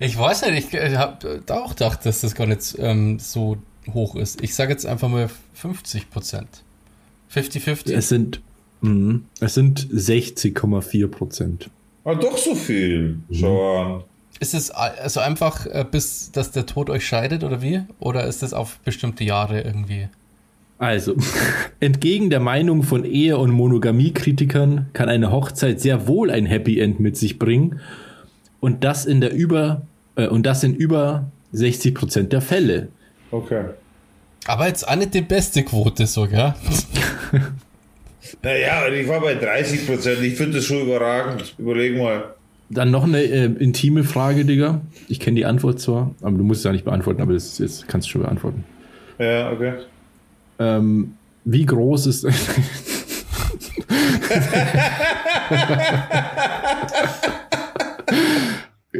[0.00, 3.58] ich weiß nicht, ich habe auch gedacht, dass das gar nicht ähm, so
[3.94, 4.42] hoch ist.
[4.42, 6.64] Ich sage jetzt einfach mal 50 Prozent.
[7.32, 7.92] 50-50?
[7.92, 8.40] Es sind,
[8.86, 11.70] mh, es sind 60,4 Prozent.
[12.04, 13.18] Ah, doch so viel.
[13.32, 14.04] Schau an.
[14.38, 17.82] Ist es also einfach, äh, bis dass der Tod euch scheidet oder wie?
[17.98, 20.08] Oder ist es auf bestimmte Jahre irgendwie?
[20.78, 21.16] Also,
[21.80, 27.00] entgegen der Meinung von Ehe- und Monogamie-Kritikern kann eine Hochzeit sehr wohl ein Happy End
[27.00, 27.80] mit sich bringen
[28.60, 29.82] und das in der über
[30.16, 32.88] äh, und das in über 60 Prozent der Fälle.
[33.30, 33.64] Okay.
[34.46, 36.54] Aber jetzt auch nicht die beste Quote so, gell?
[38.42, 40.22] naja, ich war bei 30 Prozent.
[40.22, 41.54] Ich finde das schon überragend.
[41.58, 42.34] Überleg mal.
[42.68, 44.80] Dann noch eine äh, intime Frage, Digga.
[45.08, 47.86] Ich kenne die Antwort zwar, aber du musst es ja nicht beantworten, aber das jetzt
[47.86, 48.64] kannst du schon beantworten.
[49.18, 49.74] Ja, okay.
[50.58, 52.26] Ähm, wie groß ist.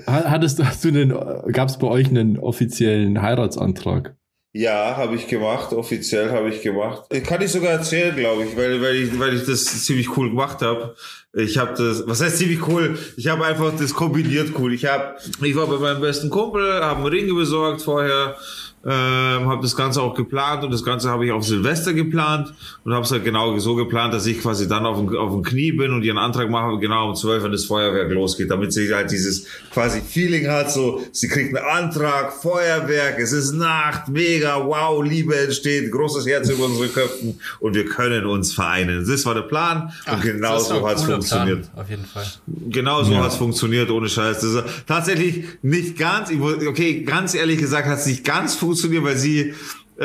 [0.06, 1.10] Hattest hast du einen,
[1.52, 4.14] gab es bei euch einen offiziellen Heiratsantrag?
[4.56, 7.02] Ja, habe ich gemacht, offiziell habe ich gemacht.
[7.26, 10.62] Kann ich sogar erzählen, glaube ich, weil, weil ich, weil ich das ziemlich cool gemacht
[10.62, 10.96] habe.
[11.34, 12.98] Ich habe das, was heißt ziemlich cool?
[13.18, 14.72] Ich habe einfach das kombiniert cool.
[14.72, 18.36] Ich habe, ich war bei meinem besten Kumpel, habe einen Ring besorgt vorher,
[18.84, 22.94] ähm, habe das Ganze auch geplant und das Ganze habe ich auf Silvester geplant und
[22.94, 25.72] habe es halt genau so geplant, dass ich quasi dann auf dem, auf dem Knie
[25.72, 29.10] bin und ihren Antrag mache, genau um 12, wenn das Feuerwerk losgeht, damit sie halt
[29.10, 35.02] dieses quasi Feeling hat, so, sie kriegt einen Antrag, Feuerwerk, es ist Nacht, mega, wow,
[35.02, 39.04] Liebe entsteht, großes Herz über unsere Köpfen und wir können uns vereinen.
[39.04, 41.62] Das war der Plan Ach, und genau so hat es funktioniert.
[41.72, 42.26] Plan, auf jeden Fall.
[42.68, 43.24] Genau so ja.
[43.24, 44.40] hat es funktioniert, ohne Scheiß.
[44.40, 48.88] Das ist tatsächlich nicht ganz, okay, ganz ehrlich gesagt hat es nicht ganz funktioniert, zu
[48.88, 49.54] mir, weil sie,
[49.98, 50.04] äh,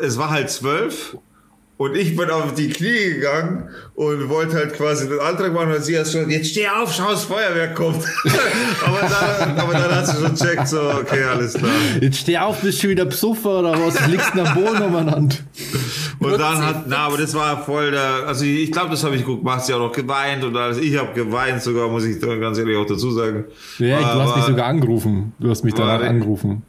[0.00, 1.16] es war halt zwölf
[1.80, 5.82] und ich bin auf die Knie gegangen und wollte halt quasi den Antrag machen und
[5.82, 8.04] sie hat schon, jetzt steh auf, schau, das Feuerwerk kommt.
[8.86, 11.70] aber, dann, aber dann hat sie schon checkt, so, okay, alles klar.
[11.98, 14.06] Jetzt steh auf, bist du wieder Psuffer oder was?
[14.08, 15.36] Liegst am Boden umeinander.
[16.18, 19.24] Und dann hat, na, aber das war voll der, also ich glaube, das habe ich
[19.24, 19.64] gut gemacht.
[19.64, 20.76] Sie hat auch geweint und alles.
[20.76, 23.46] Ich habe geweint sogar, muss ich ganz ehrlich auch dazu sagen.
[23.78, 25.32] Ja, du hast mich sogar angerufen.
[25.40, 26.62] Du hast mich danach angerufen.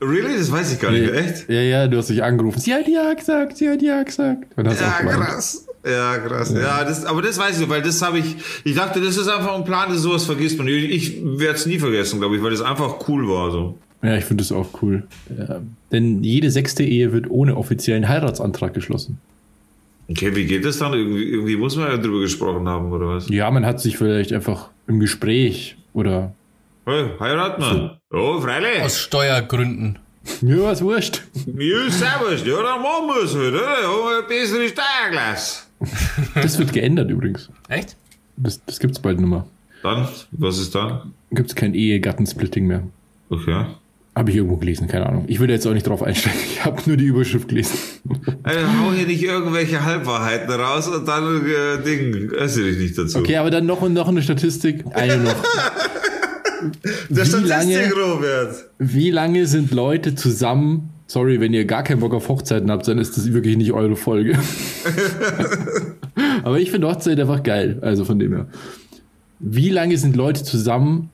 [0.00, 0.36] Really?
[0.38, 1.48] Das weiß ich gar nicht, echt?
[1.48, 2.60] Ja, ja, du hast dich angerufen.
[2.60, 4.44] Sie hat ja gesagt, sie hat ja gesagt.
[4.56, 5.66] ja, krass.
[5.84, 6.52] Ja, krass.
[6.52, 9.28] Ja, ja das, aber das weiß ich, weil das habe ich, ich dachte, das ist
[9.28, 10.66] einfach ein Plan, das sowas vergisst man.
[10.68, 13.78] Ich werde es nie vergessen, glaube ich, weil das einfach cool war, so.
[14.02, 15.04] Ja, ich finde das auch cool.
[15.36, 15.62] Ja.
[15.92, 19.18] Denn jede sechste Ehe wird ohne offiziellen Heiratsantrag geschlossen.
[20.08, 20.92] Okay, wie geht das dann?
[20.92, 23.28] Irgendwie, irgendwie muss man ja drüber gesprochen haben, oder was?
[23.28, 26.34] Ja, man hat sich vielleicht einfach im Gespräch oder
[26.88, 27.98] Hey, heiraten wir.
[28.10, 28.16] So.
[28.16, 28.80] Ja, freilich.
[28.80, 29.98] Aus Steuergründen.
[30.40, 31.20] Mir was wurscht.
[31.44, 32.46] Mir ist servus.
[32.46, 33.66] Ja, dann machen wir es halt, oder?
[33.66, 35.62] Haben wir eine bessere Steuerklasse.
[36.40, 37.50] Das wird geändert übrigens.
[37.68, 37.96] Echt?
[38.36, 39.44] Das, das gibt's bald nicht mehr.
[39.82, 40.06] Dann?
[40.30, 41.12] Was ist dann?
[41.32, 42.84] Gibt's kein Ehegattensplitting mehr.
[43.30, 43.66] Okay.
[44.14, 45.24] Habe ich irgendwo gelesen, keine Ahnung.
[45.26, 46.38] Ich würde jetzt auch nicht drauf einsteigen.
[46.52, 47.76] Ich habe nur die Überschrift gelesen.
[48.44, 53.18] Also, hau hier nicht irgendwelche Halbwahrheiten raus und dann äh, Ding, äußere dich nicht dazu.
[53.18, 54.84] Okay, aber dann noch und noch eine Statistik.
[54.94, 55.34] Eine noch.
[57.08, 58.64] Der wie lange, Robert.
[58.78, 60.90] Wie lange sind Leute zusammen?
[61.08, 63.96] Sorry, wenn ihr gar keinen Bock auf Hochzeiten habt, dann ist das wirklich nicht eure
[63.96, 64.38] Folge.
[66.42, 67.78] Aber ich finde Hochzeit einfach geil.
[67.82, 68.48] Also von dem her.
[69.38, 71.10] Wie lange sind Leute zusammen,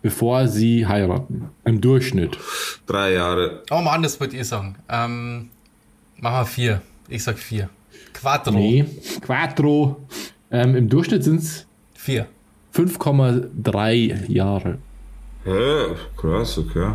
[0.00, 1.50] bevor sie heiraten?
[1.64, 2.38] Im Durchschnitt.
[2.86, 3.62] Drei Jahre.
[3.70, 4.76] Oh Mann, das wollte ich sagen.
[4.88, 5.50] Ähm,
[6.18, 6.82] machen wir vier.
[7.08, 7.68] Ich sag vier.
[8.14, 8.52] Quattro.
[8.52, 8.86] Nee,
[9.20, 10.06] Quattro.
[10.50, 12.26] Ähm, Im Durchschnitt sind es vier.
[12.76, 14.78] 5,3 Jahre.
[15.46, 16.92] Ja, krass, okay.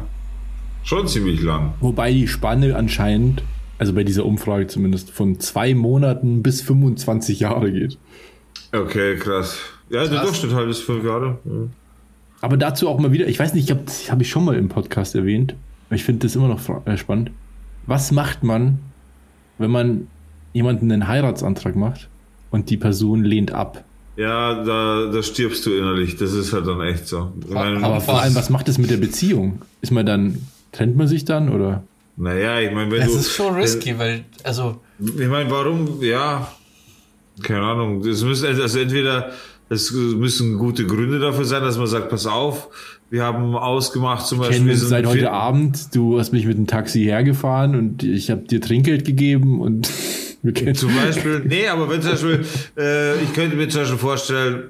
[0.83, 1.73] Schon ziemlich lang.
[1.79, 3.43] Wobei die Spanne anscheinend,
[3.77, 7.97] also bei dieser Umfrage zumindest, von zwei Monaten bis 25 Jahre geht.
[8.71, 9.57] Okay, krass.
[9.89, 11.39] Ja, der Durchschnitt halt ist fünf Jahre.
[11.45, 11.67] Ja.
[12.41, 14.69] Aber dazu auch mal wieder, ich weiß nicht, ich habe hab ich schon mal im
[14.69, 15.55] Podcast erwähnt.
[15.89, 17.31] Ich finde das immer noch äh, spannend.
[17.85, 18.79] Was macht man,
[19.57, 20.07] wenn man
[20.53, 22.09] jemanden einen Heiratsantrag macht
[22.49, 23.83] und die Person lehnt ab?
[24.21, 26.15] Ja, da, da stirbst du innerlich.
[26.15, 27.34] Das ist halt dann echt so.
[27.49, 29.63] Meine, aber vor allem, was macht das mit der Beziehung?
[29.81, 30.38] Ist man dann,
[30.71, 31.84] trennt man sich dann oder?
[32.17, 33.15] Naja, ich meine, wenn das du.
[33.15, 34.79] Das ist schon risky, äh, weil, also.
[34.99, 36.51] Ich meine, warum, ja,
[37.41, 38.03] keine Ahnung.
[38.03, 39.31] Das müssen, also entweder,
[39.69, 42.67] es müssen gute Gründe dafür sein, dass man sagt, pass auf,
[43.10, 44.67] wir haben ausgemacht zum Beispiel.
[44.67, 48.62] Wir seit heute Abend, du hast mich mit dem Taxi hergefahren und ich habe dir
[48.62, 49.89] Trinkgeld gegeben und
[50.73, 52.45] Zum Beispiel, nee, aber wenn zum Beispiel,
[52.77, 54.63] äh, ich könnte mir zum Beispiel vorstellen,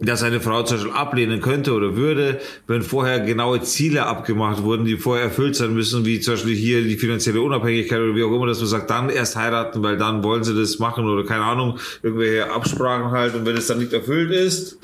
[0.00, 4.84] dass eine Frau zum Beispiel ablehnen könnte oder würde, wenn vorher genaue Ziele abgemacht wurden,
[4.84, 8.34] die vorher erfüllt sein müssen, wie zum Beispiel hier die finanzielle Unabhängigkeit oder wie auch
[8.34, 11.44] immer, dass man sagt, dann erst heiraten, weil dann wollen sie das machen oder keine
[11.44, 14.78] Ahnung, irgendwelche Absprachen halt und wenn es dann nicht erfüllt ist,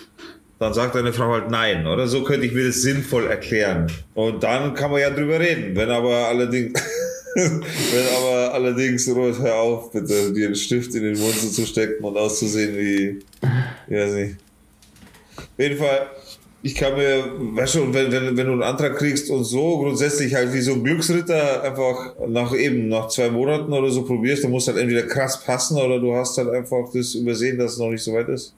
[0.60, 2.06] dann sagt eine Frau halt nein, oder?
[2.06, 3.90] So könnte ich mir das sinnvoll erklären.
[4.12, 5.74] Und dann kann man ja drüber reden.
[5.74, 6.78] Wenn aber allerdings
[7.34, 12.04] Wenn aber allerdings, Robert, hör auf, bitte, dir einen Stift in den Mund zu stecken
[12.04, 13.18] und auszusehen wie,
[13.88, 14.36] weiß nicht.
[15.36, 16.08] Auf jeden Fall,
[16.62, 20.34] ich kann mir, weißt du, wenn, wenn, wenn du einen Antrag kriegst und so grundsätzlich
[20.34, 24.50] halt wie so ein Glücksritter einfach nach eben, nach zwei Monaten oder so probierst, dann
[24.50, 27.90] muss halt entweder krass passen oder du hast halt einfach das übersehen, dass es noch
[27.90, 28.54] nicht so weit ist.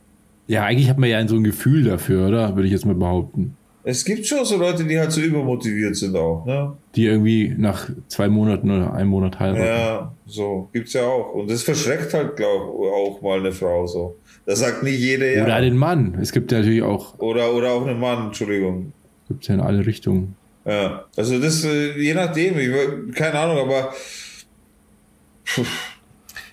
[0.46, 2.56] Ja, eigentlich hat man ja so ein Gefühl dafür, oder?
[2.56, 3.56] Würde ich jetzt mal behaupten.
[3.84, 6.72] Es gibt schon so Leute, die halt so übermotiviert sind auch, ne?
[6.94, 9.64] Die irgendwie nach zwei Monaten oder einem Monat heiraten.
[9.64, 11.34] Ja, so, gibt's ja auch.
[11.34, 14.16] Und das verschreckt halt, glaube ich, auch mal eine Frau so.
[14.46, 15.44] Das sagt nicht jeder ja.
[15.44, 16.16] Oder den Mann.
[16.20, 17.18] Es gibt ja natürlich auch.
[17.18, 18.92] Oder, oder auch einen Mann, Entschuldigung.
[19.28, 20.36] Gibt's ja in alle Richtungen.
[20.64, 23.92] Ja, also das, äh, je nachdem, ich, keine Ahnung, aber.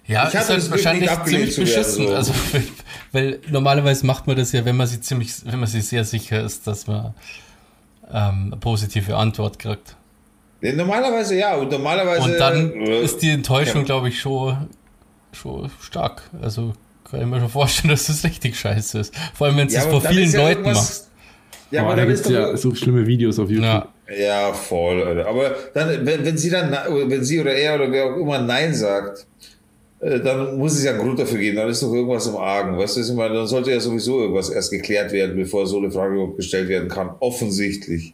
[0.07, 2.07] Ja, ich ist halt wahrscheinlich ziemlich beschissen.
[2.07, 2.13] so.
[2.13, 2.33] Also,
[3.11, 6.43] weil normalerweise macht man das ja, wenn man sich ziemlich, wenn man sich sehr sicher
[6.43, 7.13] ist, dass man
[8.11, 9.95] ähm, eine positive Antwort kriegt.
[10.61, 12.23] Ja, normalerweise ja, und normalerweise.
[12.23, 13.85] Und dann äh, ist die Enttäuschung, ja.
[13.85, 14.69] glaube ich, schon,
[15.31, 16.23] schon stark.
[16.41, 16.73] Also
[17.09, 19.15] kann ich mir schon vorstellen, dass das richtig scheiße ist.
[19.33, 21.01] Vor allem, wenn es ja, das vor vielen ja Leuten macht.
[21.71, 23.87] Ja, aber, aber da gibt es ja so schlimme Videos auf YouTube.
[24.07, 25.27] Ja, ja voll, Alter.
[25.27, 28.73] Aber dann, wenn, wenn sie dann, wenn sie oder er oder wer auch immer Nein
[28.73, 29.27] sagt,
[30.01, 32.77] dann muss es ja einen Grund dafür geben, dann ist doch irgendwas im Argen.
[32.77, 35.91] Weißt du, ich meine, dann sollte ja sowieso irgendwas erst geklärt werden, bevor so eine
[35.91, 37.11] Frage überhaupt gestellt werden kann.
[37.19, 38.13] Offensichtlich.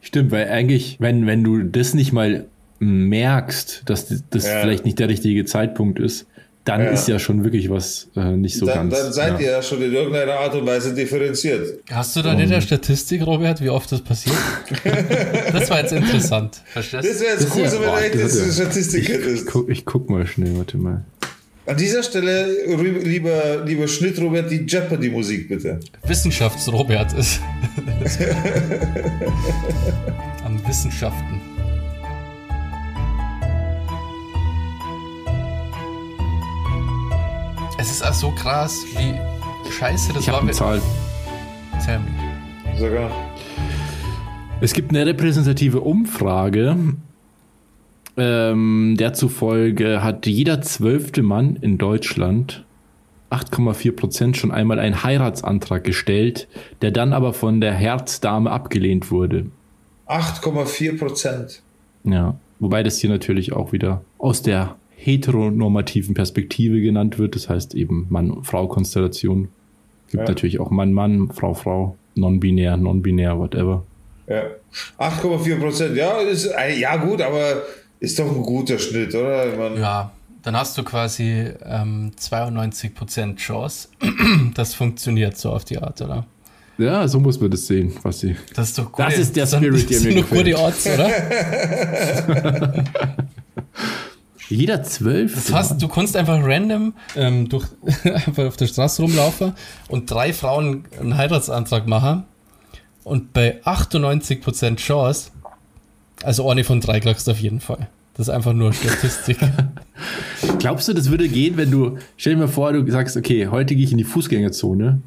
[0.00, 2.46] Stimmt, weil eigentlich, wenn, wenn du das nicht mal
[2.78, 4.60] merkst, dass das ja.
[4.60, 6.26] vielleicht nicht der richtige Zeitpunkt ist,
[6.66, 6.90] dann ja.
[6.90, 9.00] ist ja schon wirklich was äh, nicht so dann, ganz.
[9.00, 9.38] Dann seid ja.
[9.38, 11.80] ihr ja schon in irgendeiner Art und Weise differenziert.
[11.90, 14.36] Hast du da nicht eine Statistik, Robert, wie oft das passiert?
[15.52, 16.60] das war jetzt interessant.
[16.66, 17.08] Verstehst du?
[17.08, 19.46] Das wäre jetzt cool, wenn du echt eine Statistik hättest.
[19.46, 21.04] Ich, guck, ich guck mal schnell, warte mal.
[21.66, 25.78] An dieser Stelle, lieber, lieber Schnitt, Robert, die Jeopardy-Musik bitte.
[26.04, 27.40] Wissenschafts-Robert ist.
[30.44, 31.45] Am Wissenschaften.
[37.86, 39.14] Es ist auch so krass, wie
[39.70, 40.40] scheiße das ich war.
[40.40, 40.82] Eine Zahl.
[41.84, 42.76] Tell me.
[42.76, 43.12] Sogar.
[44.60, 46.76] Es gibt eine repräsentative Umfrage,
[48.16, 52.64] ähm, der zufolge hat jeder zwölfte Mann in Deutschland
[53.30, 56.48] 8,4 Prozent schon einmal einen Heiratsantrag gestellt,
[56.82, 59.46] der dann aber von der Herzdame abgelehnt wurde.
[60.08, 61.62] 8,4 Prozent.
[62.02, 67.74] Ja, wobei das hier natürlich auch wieder aus der heteronormativen Perspektive genannt wird, das heißt
[67.74, 69.48] eben Mann-Frau-Konstellation.
[70.08, 70.28] Gibt ja.
[70.28, 73.84] natürlich auch Mann-Mann, Frau-Frau, non-binär, non-binär, whatever.
[74.26, 74.42] Ja,
[74.98, 77.62] 8,4 Prozent, ja, ist, ja gut, aber
[78.00, 79.54] ist doch ein guter Schnitt, oder?
[79.56, 83.88] Meine, ja, dann hast du quasi ähm, 92 Prozent Chance.
[84.54, 86.26] das funktioniert so auf die Art, oder?
[86.78, 88.36] Ja, so muss man das sehen, was sie.
[88.54, 89.04] Das ist doch gut.
[89.04, 90.46] Das ist der Spirit, der mir gefällt.
[90.46, 91.10] gute Odds, oder?
[94.48, 95.34] Jeder zwölf.
[95.34, 97.66] Das heißt, du kannst einfach random ähm, durch,
[98.04, 99.54] einfach auf der Straße rumlaufen
[99.88, 102.24] und drei Frauen einen Heiratsantrag machen
[103.04, 105.30] und bei 98% Chance,
[106.22, 107.88] also eine von drei kriegst du auf jeden Fall.
[108.14, 109.38] Das ist einfach nur Statistik.
[110.58, 113.74] Glaubst du, das würde gehen, wenn du, stell dir mal vor, du sagst, okay, heute
[113.74, 115.02] gehe ich in die Fußgängerzone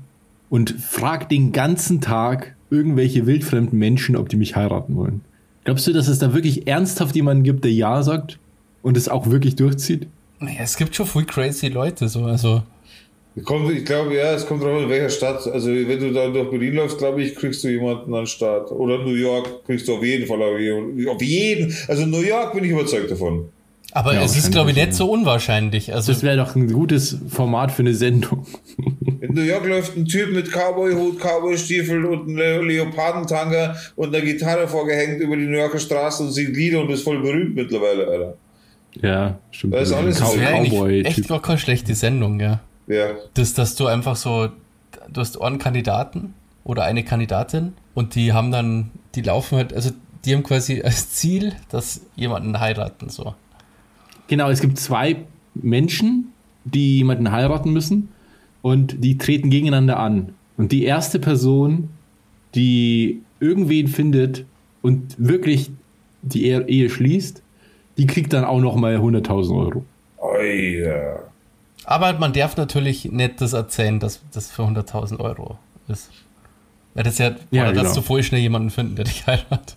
[0.49, 5.21] und frag den ganzen Tag irgendwelche wildfremden Menschen, ob die mich heiraten wollen.
[5.63, 8.37] Glaubst du, dass es da wirklich ernsthaft jemanden gibt, der Ja sagt?
[8.81, 10.07] Und es auch wirklich durchzieht?
[10.39, 12.63] Naja, es gibt schon voll crazy Leute, so, also.
[13.43, 15.45] Kommt, ich glaube, ja, es kommt drauf an, in welcher Stadt.
[15.47, 18.71] Also, wenn du da durch Berlin läufst, glaube ich, kriegst du jemanden an den Start.
[18.71, 21.75] Oder New York kriegst du auf jeden Fall auf jeden.
[21.87, 23.49] Also, New York bin ich überzeugt davon.
[23.91, 25.93] Aber ja, es ist, glaube ich, nicht so unwahrscheinlich.
[25.93, 28.45] Also das wäre doch ein gutes Format für eine Sendung.
[29.21, 34.67] In New York läuft ein Typ mit Cowboy-Hut, Cowboy-Stiefel und einem Leopardentanga und einer Gitarre
[34.67, 38.37] vorgehängt über die New Yorker Straße und singt Lieder und ist voll berühmt mittlerweile, Alter.
[39.01, 39.73] Ja, stimmt.
[39.73, 41.03] Das ist alles Cow Cowboy.
[41.03, 42.61] Echt war keine schlechte Sendung, ja.
[42.87, 43.11] Ja.
[43.33, 44.49] Das, dass du einfach so,
[45.11, 46.33] du hast einen Kandidaten
[46.63, 49.91] oder eine Kandidatin und die haben dann, die laufen halt, also
[50.25, 53.35] die haben quasi als Ziel, dass jemanden heiraten, so.
[54.27, 55.17] Genau, es gibt zwei
[55.55, 56.33] Menschen,
[56.65, 58.09] die jemanden heiraten müssen
[58.61, 60.33] und die treten gegeneinander an.
[60.57, 61.89] Und die erste Person,
[62.53, 64.45] die irgendwen findet
[64.81, 65.71] und wirklich
[66.21, 67.41] die Ehe schließt,
[67.99, 69.85] die kriegt dann auch noch mal 100.000 Euro.
[70.17, 71.19] Oh yeah.
[71.83, 75.57] Aber man darf natürlich nicht das erzählen, dass das für 100.000 Euro
[75.89, 76.09] ist.
[76.93, 77.83] Weil das ja, ja oder genau.
[77.83, 79.75] dass du vorher schnell jemanden finden, der dich heiratet.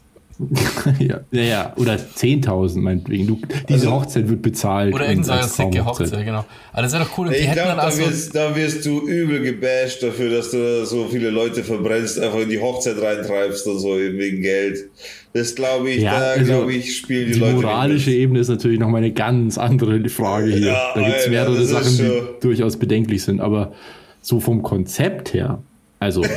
[0.99, 3.27] ja, ja, ja, oder 10.000 meinetwegen.
[3.27, 3.39] Du,
[3.69, 4.95] diese also, Hochzeit wird bezahlt.
[4.95, 6.45] Oder irgendeine sicke Hochzeit, genau.
[6.73, 7.29] Aber das wäre doch cool.
[7.29, 11.07] Und ich glaube, da, also wirst, da wirst du übel gebasht dafür, dass du so
[11.09, 14.91] viele Leute verbrennst, einfach in die Hochzeit reintreibst und so wegen Geld.
[15.33, 17.57] Das glaube ich, ja, da also glaube ich, spielen die, die Leute.
[17.57, 20.67] Die moralische Ebene ist natürlich nochmal eine ganz andere Frage hier.
[20.69, 23.73] Ja, da gibt es mehrere Sachen, die durchaus bedenklich sind, aber
[24.21, 25.63] so vom Konzept her,
[25.99, 26.23] also.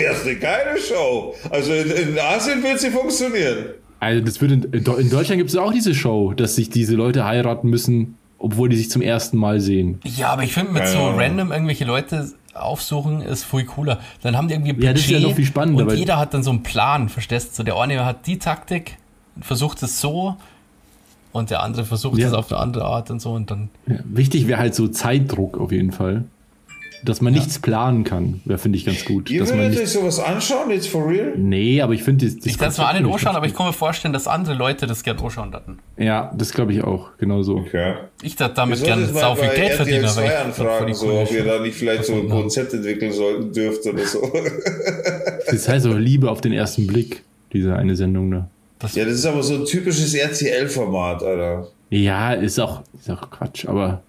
[0.00, 1.34] Wäre es eine geile Show.
[1.50, 3.66] Also in, in Asien wird sie funktionieren.
[4.00, 7.24] Also das wird in, in Deutschland gibt es auch diese Show, dass sich diese Leute
[7.24, 10.00] heiraten müssen, obwohl die sich zum ersten Mal sehen.
[10.04, 10.88] Ja, aber ich finde mit ja.
[10.88, 14.00] so random irgendwelche Leute aufsuchen ist viel cooler.
[14.22, 16.34] Dann haben die irgendwie Budget ja, das ist ja noch viel spannender, und jeder hat
[16.34, 17.62] dann so einen Plan, verstehst du?
[17.62, 18.96] Der eine hat die Taktik,
[19.40, 20.36] versucht es so
[21.32, 23.68] und der andere versucht es auf eine andere Art und so und dann.
[23.86, 26.24] Ja, wichtig wäre halt so Zeitdruck auf jeden Fall
[27.04, 27.40] dass man ja.
[27.40, 29.30] nichts planen kann, wäre finde ich ganz gut.
[29.30, 31.34] Ihr dass würdet euch sowas anschauen, jetzt for real?
[31.36, 33.54] Nee, aber ich finde das, das Ich kann es mal an den anschauen, aber ich
[33.54, 35.78] kann mir vorstellen, dass andere Leute das gerne anschauen hatten.
[35.96, 37.56] Ja, das glaube ich auch, genau so.
[37.56, 37.94] Okay.
[38.22, 41.60] Ich dachte damit gerne sau viel Geld verdienen, aber ich anfragen, so, ob ihr da
[41.60, 44.20] nicht vielleicht so ein Konzept entwickeln sollten dürft oder so.
[45.50, 47.22] das heißt auch Liebe auf den ersten Blick,
[47.52, 48.48] diese eine Sendung da.
[48.78, 51.68] Das ja, das ist aber so ein typisches RTL-Format, Alter.
[51.90, 54.02] Ja, ist auch, ist auch Quatsch, aber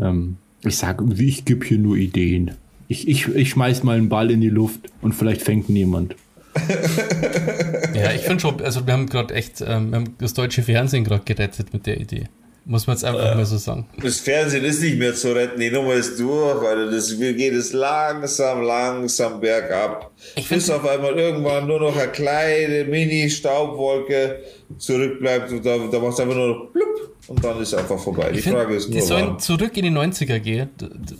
[0.00, 0.36] ähm,
[0.68, 2.52] ich sage, ich gebe hier nur Ideen.
[2.88, 6.16] Ich, ich, ich schmeiß mal einen Ball in die Luft und vielleicht fängt niemand.
[7.94, 11.04] ja, ich finde schon, also wir haben gerade echt, ähm, wir haben das deutsche Fernsehen
[11.04, 12.28] gerade gerettet mit der Idee.
[12.66, 13.86] Muss man jetzt einfach äh, mal so sagen.
[14.02, 17.52] Das Fernsehen ist nicht mehr zu retten, die Nummer ist durch, weil das, wir geht
[17.52, 20.12] es langsam, langsam bergab.
[20.36, 24.40] Ich Bis auf einmal irgendwann nur noch eine kleine Mini-Staubwolke
[24.78, 27.98] zurückbleibt und da, da macht es einfach nur noch blub und dann ist es einfach
[27.98, 28.32] vorbei.
[28.32, 29.00] Die find, Frage ist nur.
[29.00, 29.38] Die sollen wann.
[29.38, 30.68] zurück in die 90er gehen,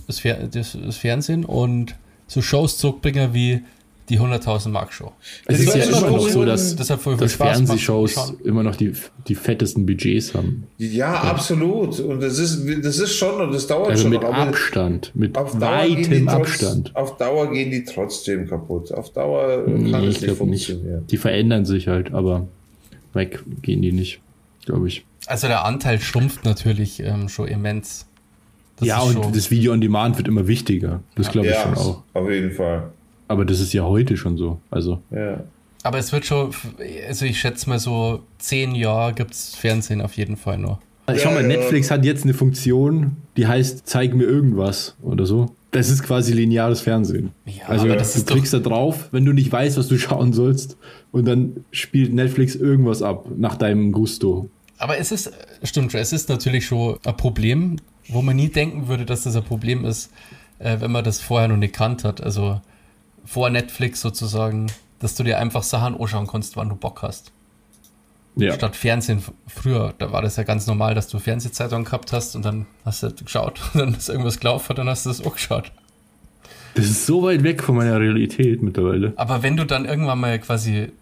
[0.07, 1.95] das, das, das Fernsehen, und
[2.27, 3.63] so Shows zurückbringen wie
[4.09, 5.13] die 100.000 Mark Show.
[5.47, 6.93] Es ist ja immer noch so, dass, dass
[7.33, 8.93] Fernsehshows immer noch die,
[9.29, 10.67] die fettesten Budgets haben.
[10.77, 11.99] Ja, ja, absolut.
[12.01, 14.11] Und das ist, das ist schon, und das dauert also schon.
[14.11, 16.93] mit Abstand, mit weitem Abstand.
[16.93, 18.93] Trotz, auf Dauer gehen die trotzdem kaputt.
[18.93, 21.01] Auf Dauer kann nee, es nicht funktionieren.
[21.01, 21.13] Nicht.
[21.13, 22.47] Die verändern sich halt, aber
[23.15, 24.21] weg gehen die nicht,
[24.67, 25.07] glaube ich.
[25.27, 28.07] Also der Anteil schrumpft natürlich ähm, schon immens.
[28.77, 31.01] Das ja, und das Video on Demand wird immer wichtiger.
[31.15, 31.33] Das ja.
[31.33, 32.03] glaube ich ja, schon auch.
[32.13, 32.91] Auf jeden Fall.
[33.29, 34.61] Aber das ist ja heute schon so.
[34.71, 35.01] Also.
[35.11, 35.45] Ja.
[35.83, 36.51] Aber es wird schon,
[37.07, 40.79] also ich schätze mal so zehn Jahre gibt es Fernsehen auf jeden Fall noch.
[41.07, 45.55] Also schau mal, Netflix hat jetzt eine Funktion, die heißt, zeig mir irgendwas oder so.
[45.71, 47.33] Das ist quasi lineares Fernsehen.
[47.45, 50.79] Ja, also du klickst da drauf, wenn du nicht weißt, was du schauen sollst,
[51.13, 54.49] und dann spielt Netflix irgendwas ab nach deinem Gusto.
[54.85, 55.33] Aber es ist,
[55.63, 57.77] stimmt schon, es ist natürlich schon ein Problem,
[58.09, 60.13] wo man nie denken würde, dass das ein Problem ist,
[60.59, 62.23] äh, wenn man das vorher noch nicht kannt hat.
[62.23, 62.61] Also
[63.25, 67.33] vor Netflix sozusagen, dass du dir einfach Sachen anschauen kannst, wann du Bock hast.
[68.37, 68.53] Ja.
[68.53, 72.45] Statt Fernsehen früher, da war das ja ganz normal, dass du Fernsehzeitungen gehabt hast und
[72.45, 75.33] dann hast du geschaut und dann ist irgendwas gelaufen und dann hast du das auch
[75.33, 75.73] geschaut.
[76.75, 79.15] Das ist so weit weg von meiner Realität mittlerweile.
[79.17, 80.93] Aber wenn du dann irgendwann mal quasi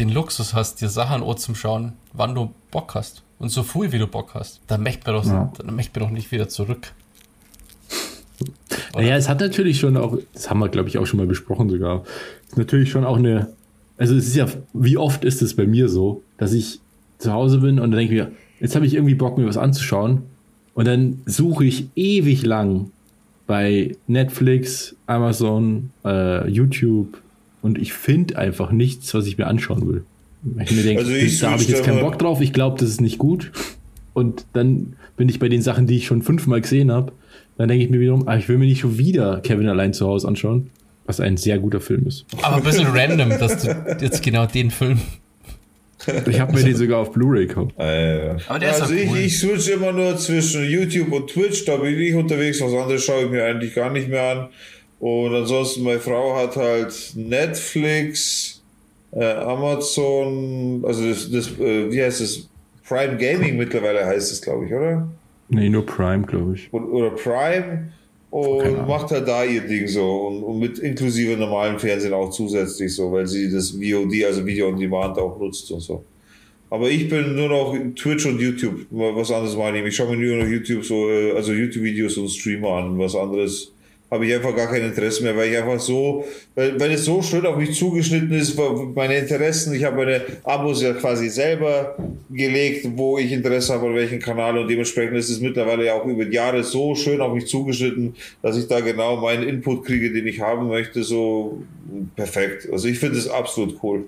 [0.00, 3.98] den Luxus hast, dir Sachen zum Schauen, wann du Bock hast und so früh wie
[3.98, 5.52] du Bock hast, dann möchte man doch, ja.
[5.58, 6.92] dann möchte man doch nicht wieder zurück.
[8.94, 11.68] Naja, es hat natürlich schon auch, das haben wir glaube ich auch schon mal besprochen
[11.68, 12.04] sogar,
[12.48, 13.48] ist natürlich schon auch eine,
[13.98, 16.80] also es ist ja, wie oft ist es bei mir so, dass ich
[17.18, 19.58] zu Hause bin und dann denke ich mir, jetzt habe ich irgendwie Bock mir was
[19.58, 20.22] anzuschauen
[20.74, 22.90] und dann suche ich ewig lang
[23.46, 27.20] bei Netflix, Amazon, äh, YouTube,
[27.62, 30.04] und ich finde einfach nichts, was ich mir anschauen will.
[30.62, 31.12] Ich mir denke, also
[31.44, 33.52] da habe ich jetzt keinen Bock drauf, ich glaube, das ist nicht gut.
[34.14, 37.12] Und dann bin ich bei den Sachen, die ich schon fünfmal gesehen habe,
[37.58, 40.06] dann denke ich mir wiederum, ah, ich will mir nicht schon wieder Kevin allein zu
[40.06, 40.70] Hause anschauen,
[41.04, 42.24] was ein sehr guter Film ist.
[42.42, 44.98] Aber ein bisschen random, dass du jetzt genau den Film.
[46.26, 47.74] Ich habe mir den sogar auf Blu-ray gekauft.
[47.78, 49.18] Äh, Aber der also ist ich, cool.
[49.18, 53.24] ich switch immer nur zwischen YouTube und Twitch, da bin ich unterwegs, was anderes schaue
[53.24, 54.48] ich mir eigentlich gar nicht mehr an.
[55.00, 58.62] Und ansonsten, meine Frau hat halt Netflix,
[59.12, 62.48] äh, Amazon, also das, das äh, wie heißt es?
[62.86, 65.08] Prime Gaming mittlerweile heißt es, glaube ich, oder?
[65.48, 66.72] Nee, nur Prime, glaube ich.
[66.72, 67.90] Oder Prime
[68.30, 72.94] und macht halt da ihr Ding so und, und, mit inklusive normalen Fernsehen auch zusätzlich
[72.94, 76.04] so, weil sie das VOD, also Video on Demand auch nutzt und so.
[76.70, 78.86] Aber ich bin nur noch Twitch und YouTube.
[78.90, 79.86] Was anderes meine ich.
[79.86, 82.96] Ich schaue mir nur noch YouTube so, äh, also YouTube-Videos und Streamer an.
[82.96, 83.72] Was anderes
[84.10, 87.22] habe ich einfach gar kein Interesse mehr, weil ich einfach so, weil, weil es so
[87.22, 88.58] schön auf mich zugeschnitten ist,
[88.94, 91.96] meine Interessen, ich habe meine Abos ja quasi selber
[92.28, 96.06] gelegt, wo ich Interesse habe, an welchen Kanal und dementsprechend ist es mittlerweile ja auch
[96.06, 100.12] über die Jahre so schön auf mich zugeschnitten, dass ich da genau meinen Input kriege,
[100.12, 101.62] den ich haben möchte, so
[102.16, 102.68] perfekt.
[102.72, 104.06] Also ich finde es absolut cool.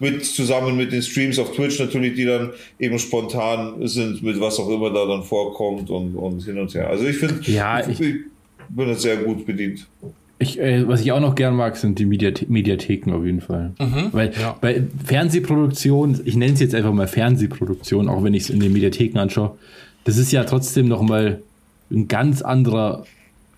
[0.00, 4.60] Mit, zusammen mit den Streams auf Twitch natürlich, die dann eben spontan sind, mit was
[4.60, 6.88] auch immer da dann vorkommt und, und hin und her.
[6.88, 8.16] Also ich finde, ja, ich, ich
[8.68, 9.86] bin jetzt sehr gut bedient.
[10.40, 13.72] Ich, äh, was ich auch noch gern mag, sind die Mediathe Mediatheken auf jeden Fall.
[13.78, 14.56] Mhm, Weil ja.
[14.60, 18.72] bei Fernsehproduktion, ich nenne es jetzt einfach mal Fernsehproduktion, auch wenn ich es in den
[18.72, 19.58] Mediatheken anschaue,
[20.04, 21.42] das ist ja trotzdem noch mal
[21.90, 23.04] ein ganz anderer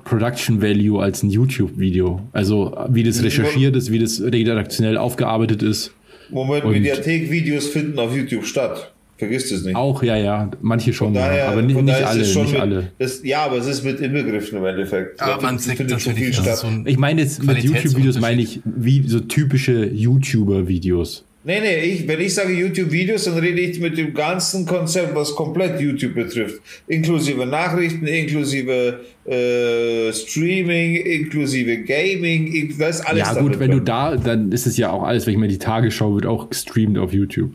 [0.05, 2.23] Production Value als ein YouTube-Video.
[2.33, 5.93] Also wie das recherchiert ist, wie das redaktionell aufgearbeitet ist.
[6.31, 8.93] Moment, Mediathek-Videos finden auf YouTube statt.
[9.21, 9.77] Vergiss das nicht.
[9.77, 10.51] Auch, ja, ja.
[10.63, 12.21] Manche schon, daher, aber nicht, nicht alle.
[12.21, 12.93] Nicht mit, alle.
[12.99, 15.21] Das, ja, aber es ist mit inbegriffen im Endeffekt.
[15.21, 16.57] Aber man sieht findet schon viel statt.
[16.57, 21.27] So ich meine jetzt mit YouTube-Videos meine ich wie so typische YouTuber-Videos.
[21.45, 25.35] Nee, nee, ich, wenn ich sage YouTube-Videos, dann rede ich mit dem ganzen Konzept, was
[25.35, 26.63] komplett YouTube betrifft.
[26.87, 33.29] Inklusive Nachrichten, inklusive äh, Streaming, inklusive Gaming, das ist alles.
[33.29, 33.81] Ja, gut, wenn drin.
[33.81, 36.49] du da, dann ist es ja auch alles, wenn ich mir die Tagesschau wird auch
[36.49, 37.51] gestreamt auf YouTube.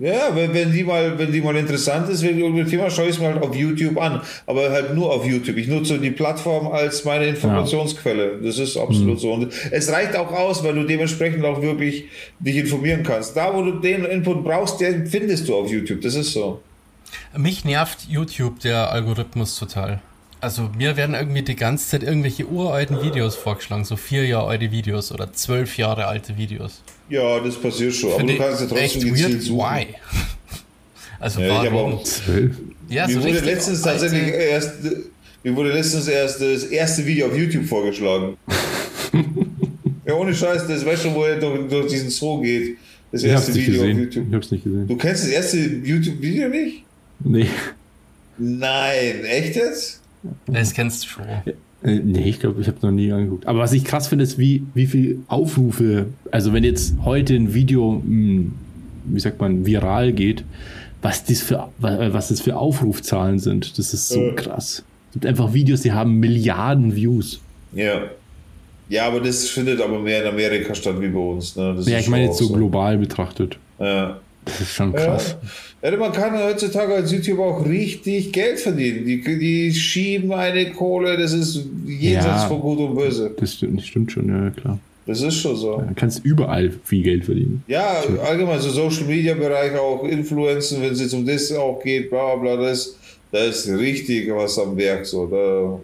[0.00, 3.16] Ja, wenn, wenn, die mal, wenn die mal interessant ist, wegen irgendeinem Thema, schaue ich
[3.16, 4.20] es mir halt auf YouTube an.
[4.46, 5.56] Aber halt nur auf YouTube.
[5.56, 8.34] Ich nutze die Plattform als meine Informationsquelle.
[8.34, 8.38] Ja.
[8.46, 9.18] Das ist absolut mhm.
[9.18, 9.32] so.
[9.32, 12.04] Und es reicht auch aus, weil du dementsprechend auch wirklich
[12.38, 13.36] dich informieren kannst.
[13.36, 16.00] Da, wo du den Input brauchst, den findest du auf YouTube.
[16.00, 16.62] Das ist so.
[17.36, 20.00] Mich nervt YouTube, der Algorithmus total.
[20.40, 24.70] Also mir werden irgendwie die ganze Zeit irgendwelche uralten Videos vorgeschlagen, so vier Jahre alte
[24.70, 26.82] Videos oder zwölf Jahre alte Videos.
[27.08, 28.12] Ja, das passiert schon.
[28.12, 29.58] Aber du kannst ja trotzdem gezielt suchen.
[29.58, 29.86] Why?
[31.20, 31.98] Also ja, warum?
[32.88, 34.74] Ja, so mir wurde letztens tatsächlich erst,
[35.42, 38.36] mir wurde letztens erst das erste Video auf YouTube vorgeschlagen.
[40.06, 42.76] ja, ohne Scheiß, das weißt du, wo er durch, durch diesen Zoo geht.
[43.10, 43.96] Das erste Video gesehen.
[43.96, 44.26] auf YouTube.
[44.28, 44.86] Ich hab's nicht gesehen.
[44.86, 46.84] Du kennst das erste YouTube-Video nicht?
[47.18, 47.48] Nee.
[48.38, 50.00] Nein, echt jetzt?
[50.46, 51.24] Das kennst du schon.
[51.82, 53.46] Äh, nee, ich glaube, ich habe noch nie angeguckt.
[53.46, 57.54] Aber was ich krass finde, ist, wie, wie viel Aufrufe, also wenn jetzt heute ein
[57.54, 58.54] Video, hm,
[59.04, 60.44] wie sagt man, viral geht,
[61.02, 64.34] was das für, was das für Aufrufzahlen sind, das ist so äh.
[64.34, 64.84] krass.
[65.08, 67.40] Es gibt einfach Videos, die haben Milliarden Views.
[67.72, 68.02] Ja.
[68.88, 71.56] Ja, aber das findet aber mehr in Amerika statt wie bei uns.
[71.56, 71.76] Ne?
[71.84, 73.58] ja, ich meine jetzt so, so global betrachtet.
[73.78, 74.18] Ja.
[74.48, 75.36] Das ist schon krass.
[75.82, 75.96] Ja.
[75.96, 79.04] man kann heutzutage als YouTuber auch richtig Geld verdienen.
[79.04, 83.30] Die, die schieben eine Kohle, das ist jenseits ja, von Gut und Böse.
[83.38, 84.78] Das stimmt, das stimmt schon, ja klar.
[85.06, 85.78] Das ist schon so.
[85.78, 87.62] Du kannst überall viel Geld verdienen.
[87.66, 92.10] Ja, allgemein so Social Media Bereich auch Influenzen, wenn es jetzt um das auch geht,
[92.10, 92.96] bla bla, das,
[93.30, 95.26] das ist richtig was am Werk so.
[95.26, 95.80] Da,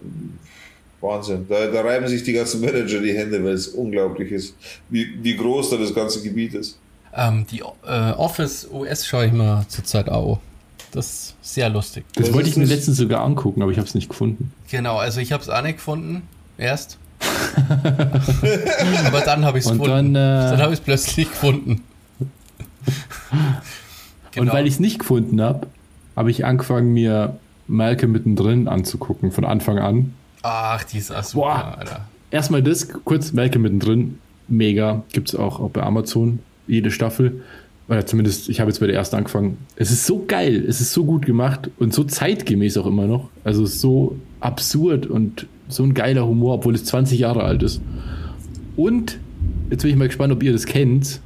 [1.01, 1.45] Wahnsinn.
[1.47, 4.55] Da, da reiben sich die ganzen Manager die Hände, weil es unglaublich ist,
[4.89, 6.79] wie, wie groß da das ganze Gebiet ist.
[7.15, 10.39] Ähm, die äh, Office OS schaue ich mir zurzeit auch.
[10.91, 12.05] Das ist sehr lustig.
[12.13, 14.51] Das, das wollte ich mir letztens sogar angucken, aber ich habe es nicht gefunden.
[14.69, 16.23] Genau, also ich habe es auch nicht gefunden.
[16.57, 16.97] Erst.
[19.05, 20.13] aber dann habe ich es gefunden.
[20.13, 21.83] Dann, äh, dann habe ich es plötzlich gefunden.
[24.31, 24.41] genau.
[24.51, 25.67] Und weil ich es nicht gefunden habe,
[26.15, 27.37] habe ich angefangen, mir
[27.67, 30.13] Malcolm mittendrin anzugucken, von Anfang an.
[30.43, 31.77] Ach, die ist auch super, Boah.
[31.79, 32.01] Alter.
[32.31, 34.19] Erstmal das, kurz Malcolm mittendrin.
[34.47, 35.03] Mega.
[35.11, 37.41] Gibt es auch, auch bei Amazon jede Staffel.
[37.87, 39.57] Oder zumindest, ich habe jetzt bei der ersten angefangen.
[39.75, 43.29] Es ist so geil, es ist so gut gemacht und so zeitgemäß auch immer noch.
[43.43, 47.81] Also so absurd und so ein geiler Humor, obwohl es 20 Jahre alt ist.
[48.75, 49.19] Und
[49.69, 51.21] jetzt bin ich mal gespannt, ob ihr das kennt.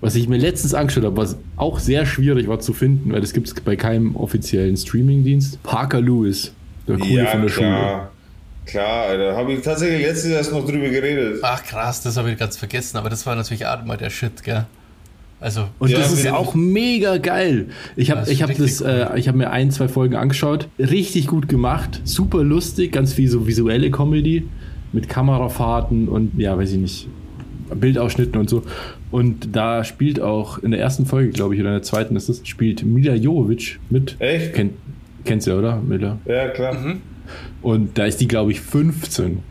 [0.00, 3.32] Was ich mir letztens angeschaut habe, was auch sehr schwierig war zu finden, weil das
[3.32, 5.62] gibt es bei keinem offiziellen Streamingdienst.
[5.62, 6.52] Parker Lewis,
[6.86, 7.88] der Coole ja, von der klar.
[7.88, 8.13] Schule.
[8.66, 9.36] Klar, Alter.
[9.36, 11.40] Habe ich tatsächlich letztes erst noch drüber geredet.
[11.42, 14.42] Ach krass, das habe ich ganz vergessen, aber das war natürlich auch mal der Shit,
[14.42, 14.66] gell?
[15.40, 17.66] Also, und ja, das ist auch mega geil.
[17.96, 18.88] Ich habe ich hab das, cool.
[19.14, 20.68] äh, ich habe mir ein, zwei Folgen angeschaut.
[20.78, 24.48] Richtig gut gemacht, super lustig, ganz viel so visuelle Comedy
[24.92, 27.08] mit Kamerafahrten und ja, weiß ich nicht,
[27.74, 28.62] Bildausschnitten und so.
[29.10, 32.28] Und da spielt auch in der ersten Folge, glaube ich, oder in der zweiten ist
[32.30, 34.16] es, spielt Mila Jovovic mit.
[34.20, 34.54] Echt?
[34.54, 34.72] Kennt,
[35.24, 35.76] kennst du ja, oder?
[35.76, 36.18] Mila?
[36.24, 36.74] Ja, klar.
[36.74, 37.02] Mhm.
[37.62, 39.42] Und da ist die, glaube ich, 15.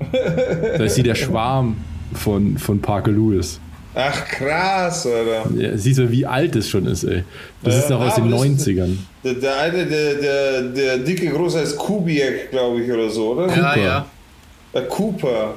[0.77, 1.77] da ist sie der Schwarm
[2.13, 3.59] von, von Parker Lewis.
[3.95, 5.45] Ach krass, oder?
[5.55, 7.23] Ja, siehst du, wie alt es schon ist, ey.
[7.63, 8.97] Das äh, ist noch aus den 90ern.
[9.23, 13.55] Der, der eine, der, der, der dicke Große heißt Kubiak, glaube ich, oder so, oder?
[13.55, 14.05] Ja, ja.
[14.73, 15.55] Der Cooper.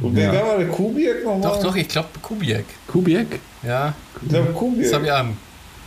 [0.00, 0.46] Und wer ja.
[0.46, 1.42] war der Kubiak nochmal?
[1.42, 2.64] Doch, doch, ich glaube Kubiak.
[2.86, 3.26] Kubiak?
[3.62, 3.94] Ja.
[4.22, 4.84] Ich glaube Kubiak.
[4.84, 5.36] Das habe ich an.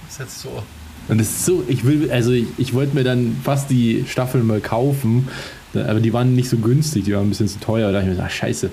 [0.06, 0.64] Das ist jetzt so.
[1.08, 4.44] Und es ist so, ich will, also ich, ich wollte mir dann fast die Staffel
[4.44, 5.28] mal kaufen,
[5.74, 7.92] aber die waren nicht so günstig, die waren ein bisschen zu teuer.
[7.92, 8.70] Da dachte ich mir, ach scheiße,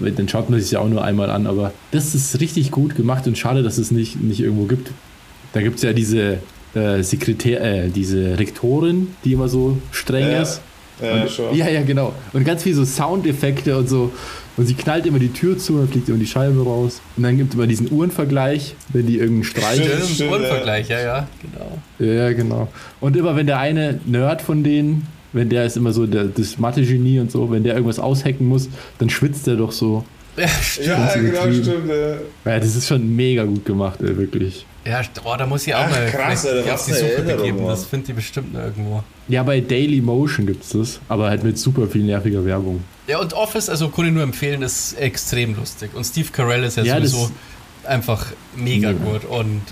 [0.00, 1.46] dann schaut man sich ja auch nur einmal an.
[1.46, 4.90] Aber das ist richtig gut gemacht und schade, dass es nicht, nicht irgendwo gibt.
[5.52, 6.38] Da gibt es ja diese
[6.74, 10.42] äh, Sekretär, äh, diese Rektorin, die immer so streng ja.
[10.42, 10.60] ist.
[11.00, 12.12] Ja, und, ja, ja, genau.
[12.32, 14.10] Und ganz viel so Soundeffekte und so.
[14.56, 17.00] Und sie knallt immer die Tür zu, dann fliegt immer die Scheibe raus.
[17.16, 19.84] Und dann gibt es immer diesen Uhrenvergleich, wenn die irgendeinen Streit.
[19.84, 22.12] Stimmt, Uhrenvergleich, ja, ja, genau.
[22.12, 22.68] Ja, genau.
[23.00, 26.58] Und immer wenn der eine Nerd von denen, wenn der ist immer so der, das
[26.58, 28.68] Mathe-Genie und so, wenn der irgendwas aushacken muss,
[28.98, 30.04] dann schwitzt er doch so.
[30.36, 30.46] Ja.
[30.80, 31.88] Ja, genau, stimmt.
[31.88, 32.52] Ja.
[32.52, 34.64] ja, das ist schon mega gut gemacht, ey, wirklich.
[34.84, 37.66] Ja, oh, da muss ich auch Ach, mal krass, Alter, was die Suche begeben.
[37.66, 39.02] Das findet ihr bestimmt irgendwo.
[39.26, 42.82] Ja, bei Daily Motion gibt es das, aber halt mit super viel nerviger Werbung.
[43.06, 45.90] Ja, und Office, also kann ich nur empfehlen, ist extrem lustig.
[45.94, 47.30] Und Steve Carell ist ja, ja sowieso
[47.84, 48.26] einfach
[48.56, 48.96] mega ja.
[48.96, 49.24] gut.
[49.24, 49.62] Und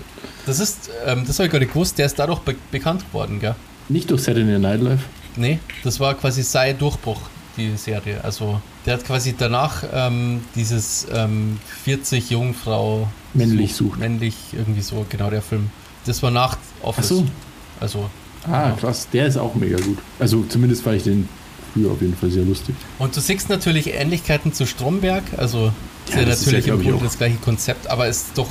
[0.45, 3.39] das ist, ähm, das habe ich gar nicht gewusst, der ist dadurch be bekannt geworden,
[3.39, 3.55] gell?
[3.89, 5.01] Nicht durch Saturday Night Live?
[5.37, 7.21] Nee, das war quasi sein Durchbruch,
[7.55, 8.23] die Serie.
[8.23, 13.99] Also, der hat quasi danach ähm, dieses ähm, 40 Jungfrau männlich sucht.
[13.99, 15.69] Männlich, irgendwie so, genau der Film.
[16.05, 17.05] Das war nach Office.
[17.05, 17.27] Ach so.
[17.79, 18.09] Also.
[18.43, 18.75] Ah, genau.
[18.77, 19.07] krass.
[19.11, 19.97] Der ist auch mega gut.
[20.19, 21.27] Also zumindest fand ich den
[21.73, 22.75] früher auf jeden Fall sehr lustig.
[22.99, 25.23] Und du siehst natürlich Ähnlichkeiten zu Stromberg.
[25.37, 25.71] Also
[26.09, 28.49] ja, ist ja natürlich ja, im Grunde das gleiche Konzept, aber ist doch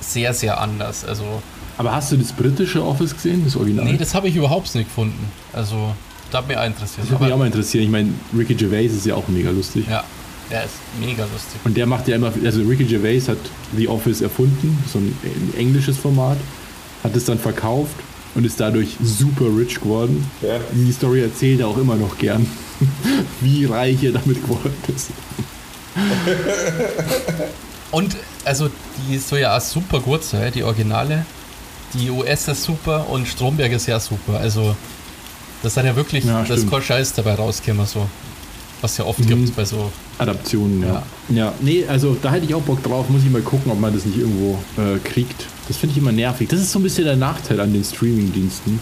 [0.00, 1.04] sehr, sehr anders.
[1.04, 1.42] Also.
[1.76, 3.84] Aber hast du das britische Office gesehen, das Original?
[3.84, 5.30] Nee, das habe ich überhaupt nicht gefunden.
[5.52, 5.94] Also,
[6.34, 7.04] da hat mich auch interessiert.
[7.04, 7.84] Das würde mich auch mal interessieren.
[7.84, 9.86] Ich meine, Ricky Gervais ist ja auch mega lustig.
[9.88, 10.02] Ja.
[10.50, 11.60] Der ist mega lustig.
[11.64, 13.38] Und der macht ja immer, also Ricky Gervais hat
[13.76, 16.36] The Office erfunden, so ein, ein englisches Format,
[17.02, 17.94] hat es dann verkauft
[18.34, 20.28] und ist dadurch super rich geworden.
[20.42, 20.58] Ja.
[20.72, 22.46] Die Story erzählt er auch immer noch gern,
[23.40, 25.10] wie reich er damit geworden ist.
[27.92, 28.68] und also
[29.08, 31.24] die soll ja auch super gut sein, die Originale.
[31.94, 34.40] Die US ist super und Stromberg ist ja super.
[34.40, 34.74] Also
[35.64, 38.08] das hat ja wirklich ja, das kein Scheiß dabei rausgekommen so.
[38.80, 39.28] Was ja oft mhm.
[39.28, 41.02] gibt bei so Adaptionen, ja.
[41.28, 41.36] ja.
[41.36, 43.08] Ja, nee, also da hätte ich auch Bock drauf.
[43.08, 45.46] Muss ich mal gucken, ob man das nicht irgendwo äh, kriegt.
[45.68, 46.48] Das finde ich immer nervig.
[46.48, 48.78] Das ist so ein bisschen der Nachteil an den Streaming-Diensten.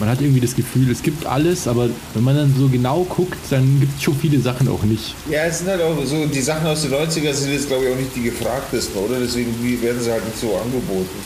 [0.00, 3.38] Man hat irgendwie das Gefühl, es gibt alles, aber wenn man dann so genau guckt,
[3.50, 5.14] dann gibt es schon viele Sachen auch nicht.
[5.30, 7.92] Ja, es sind halt auch so, die Sachen aus den 90er sind jetzt, glaube ich,
[7.92, 9.20] auch nicht die gefragtesten, oder?
[9.20, 11.16] Deswegen werden sie halt nicht so angeboten.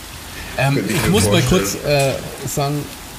[0.58, 1.50] Ähm, ich, ich muss vorstellen.
[1.50, 2.12] mal kurz äh,
[2.46, 2.74] sagen,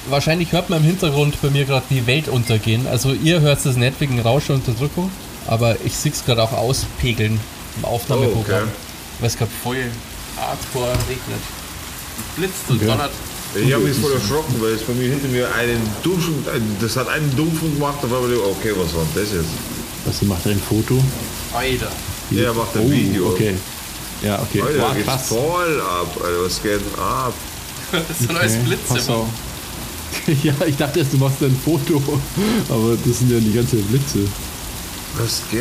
[0.08, 2.86] wahrscheinlich hört man im Hintergrund bei mir gerade die Welt untergehen.
[2.86, 5.10] Also ihr hört es nicht wegen Rauschunterdrückung,
[5.46, 7.40] aber ich sehe es gerade auch auspegeln
[7.76, 8.62] im Aufnahmeprogramm.
[8.62, 9.20] Oh, okay.
[9.20, 9.90] Weil es gerade voll
[10.36, 11.40] hardcore regnet.
[12.18, 12.86] Es blitzt und okay.
[12.86, 13.10] donnert.
[13.54, 16.44] Ich habe mich voll erschrocken, weil es bei mir hinter mir einen Dumpfen,
[16.80, 19.48] das hat einen Dumpfen gemacht, da war ich, okay, was war das jetzt?
[20.04, 21.02] Was, macht ein Foto?
[21.52, 21.90] Alter.
[22.30, 23.28] Ja, er macht ein oh, Video.
[23.30, 23.56] Okay.
[24.22, 24.62] Ja, okay.
[24.62, 27.34] Alter, wow, geht's voll ab, Alter, was geht ab?
[27.92, 28.52] das ist ein neues
[29.00, 29.24] okay.
[30.42, 32.02] Ja, ich dachte erst, du machst ein Foto,
[32.68, 34.20] aber das sind ja die ganzen Blitze.
[35.16, 35.60] Was geht?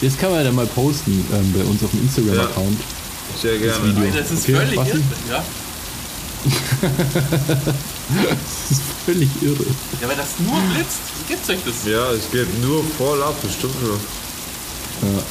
[0.00, 2.78] Jetzt kann man ja mal posten ähm, bei uns auf dem Instagram-Account.
[2.78, 3.72] Ja, sehr gerne.
[3.72, 4.20] Das, Video.
[4.20, 5.44] das ist okay, völlig irre, ja?
[8.14, 9.64] das ist völlig irre.
[10.00, 11.90] Ja, wenn das nur blitzt, wie gibt's euch das?
[11.90, 13.98] Ja, es geht nur voll ab, das stimmt schon.
[15.08, 15.22] Ja,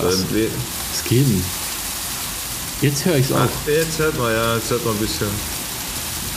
[0.00, 0.14] krass.
[0.14, 1.44] Es geht nicht.
[2.82, 3.48] Jetzt höre ich es auch.
[3.66, 5.26] Jetzt hört man, ja, jetzt hört man ein bisschen.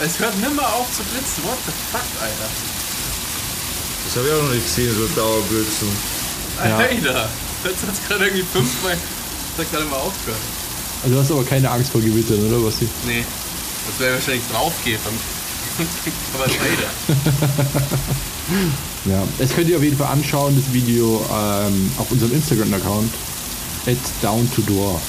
[0.02, 1.44] Es hört nimmer auf zu blitzen.
[1.44, 2.50] What the fuck, Alter?
[4.06, 5.88] Das habe ich auch noch nicht gesehen, so Dauerblitzen.
[6.58, 6.78] Ja.
[6.78, 7.30] Alter,
[7.64, 8.98] jetzt hat es gerade irgendwie fünfmal.
[9.56, 10.42] Das hat gerade mal aufgehört.
[11.04, 12.76] Also du hast aber keine Angst vor Gewittern, oder was?
[13.06, 13.24] Nee.
[13.88, 15.00] Das wäre wahrscheinlich draufgeht.
[16.34, 16.90] aber leider.
[19.18, 23.14] ja, das könnt ihr auf jeden Fall anschauen, das Video ähm, auf unserem Instagram-Account.
[23.86, 25.02] At down to door.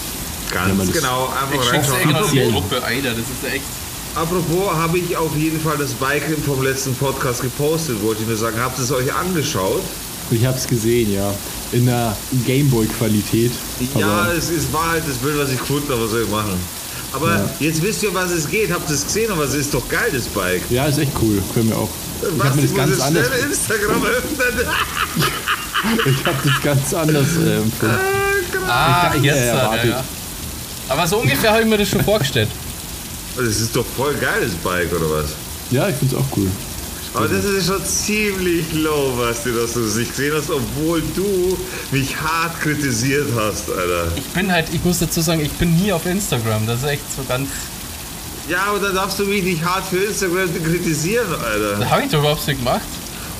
[0.50, 2.16] Ganz genau, einfach reinschauen.
[2.32, 3.64] Ich Gruppe, Alter, das ist echt
[4.14, 8.36] Apropos, habe ich auf jeden Fall das Bike vom letzten Podcast gepostet, wollte ich nur
[8.36, 8.56] sagen.
[8.60, 9.82] Habt ihr es euch angeschaut?
[10.30, 11.34] Ich habe es gesehen, ja.
[11.72, 13.50] In der Gameboy-Qualität.
[13.96, 16.54] Ja, es, es war halt das Bild, was ich gefunden habe, was soll ich machen.
[17.12, 17.50] Aber ja.
[17.58, 18.72] jetzt wisst ihr, was es geht.
[18.72, 19.32] Habt ihr es gesehen?
[19.32, 20.62] Aber es ist doch geil, das Bike.
[20.70, 21.42] Ja, ist echt cool.
[21.52, 21.90] Können wir auch.
[22.22, 23.28] Ich habe mir das ganz anders.
[23.44, 24.66] Instagram öffnen.
[26.06, 27.96] ich habe das ganz anders äh, empfunden.
[28.68, 29.38] Ah, ich, ich jetzt.
[29.38, 29.84] Erwartet.
[29.84, 30.04] Ja, ja.
[30.88, 32.48] Aber so ungefähr habe ich mir das schon vorgestellt.
[33.36, 35.30] Das ist doch voll geiles Bike, oder was?
[35.70, 36.48] Ja, ich find's auch cool.
[37.14, 41.00] Aber das ist schon ziemlich low, was du, dass du es nicht gesehen hast, obwohl
[41.14, 41.56] du
[41.92, 44.08] mich hart kritisiert hast, Alter.
[44.16, 46.66] Ich bin halt, ich muss dazu sagen, ich bin nie auf Instagram.
[46.66, 47.48] Das ist echt so ganz.
[48.48, 51.78] Ja, aber da darfst du mich nicht hart für Instagram kritisieren, Alter.
[51.78, 52.82] Da habe ich doch überhaupt nicht gemacht.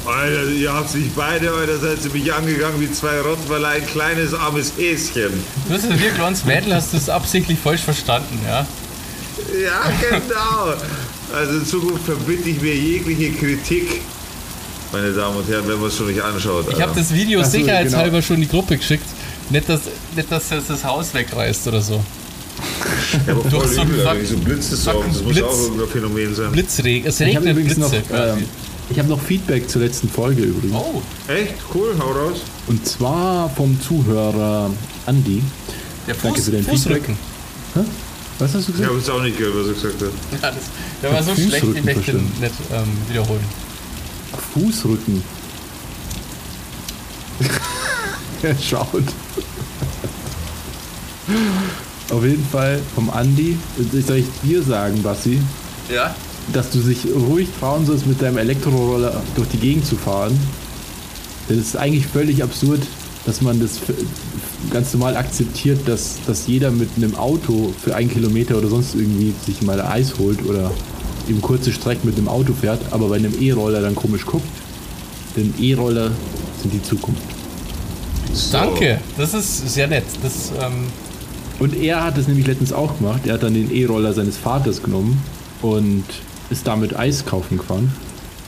[0.07, 4.35] Alter, ihr habt sich beide, Alter, seid ihr mich angegangen wie zwei Rottweiler, ein kleines
[4.35, 5.33] armes Häschen.
[5.67, 8.67] Du hast ja wie kleines Mädel, hast du es absichtlich falsch verstanden, ja?
[9.63, 10.75] Ja, genau.
[11.33, 14.01] Also in Zukunft verbitte ich mir jegliche Kritik,
[14.95, 16.67] meine Damen und Herren, wenn man es schon nicht anschaut.
[16.71, 18.23] Ich habe das Video so, sicherheitshalber genau.
[18.23, 19.07] schon in die Gruppe geschickt.
[19.51, 19.81] Nicht, dass,
[20.15, 22.05] nicht, dass jetzt das Haus wegreißt oder so.
[23.27, 25.05] Ja, aber voll übel, so, so blitzt es auch.
[25.05, 26.53] Das Blitz, muss auch irgendein Phänomen sein.
[26.53, 27.09] Blitzregen.
[27.09, 27.81] Es regnet Blitze.
[27.81, 28.45] Noch, ähm,
[28.89, 30.77] Ich habe noch Feedback zur letzten Folge übrigens.
[30.77, 31.55] Oh, echt?
[31.75, 32.43] Cool, hau raus.
[32.69, 34.71] Und zwar vom Zuhörer
[35.07, 35.43] Andi.
[36.07, 37.17] Der Fuß, Danke für den Fußrücken.
[37.75, 37.95] Feedback.
[38.39, 38.81] Was hast du gesagt?
[38.81, 40.43] Ich habe es auch nicht gehört, was er gesagt hat.
[40.43, 40.65] Ja, das,
[41.03, 43.45] der war so schlecht, ich möchte ihn nicht ähm, wiederholen.
[44.53, 45.23] Fußrücken.
[48.43, 49.05] er schaut.
[52.11, 53.57] Auf jeden Fall vom Andi.
[53.93, 55.41] Ich soll ich dir sagen, Bassi?
[55.93, 56.15] Ja?
[56.53, 60.39] Dass du dich ruhig trauen sollst, mit deinem Elektroroller durch die Gegend zu fahren.
[61.49, 62.83] Denn es ist eigentlich völlig absurd,
[63.27, 63.81] dass man das
[64.71, 69.33] ganz normal akzeptiert, dass, dass jeder mit einem Auto für einen Kilometer oder sonst irgendwie
[69.45, 70.71] sich mal Eis holt oder
[71.29, 74.47] eben kurze Strecken mit einem Auto fährt, aber bei einem E-Roller dann komisch guckt.
[75.37, 76.11] Denn E-Roller
[76.61, 77.23] sind die Zukunft.
[78.33, 78.59] So.
[78.59, 80.05] Danke, das ist sehr nett.
[80.23, 80.87] Das ähm,
[81.59, 83.21] und er hat es nämlich letztens auch gemacht.
[83.27, 85.23] Er hat dann den E-Roller seines Vaters genommen
[85.63, 86.05] und
[86.51, 87.93] ist damit Eis kaufen gefahren.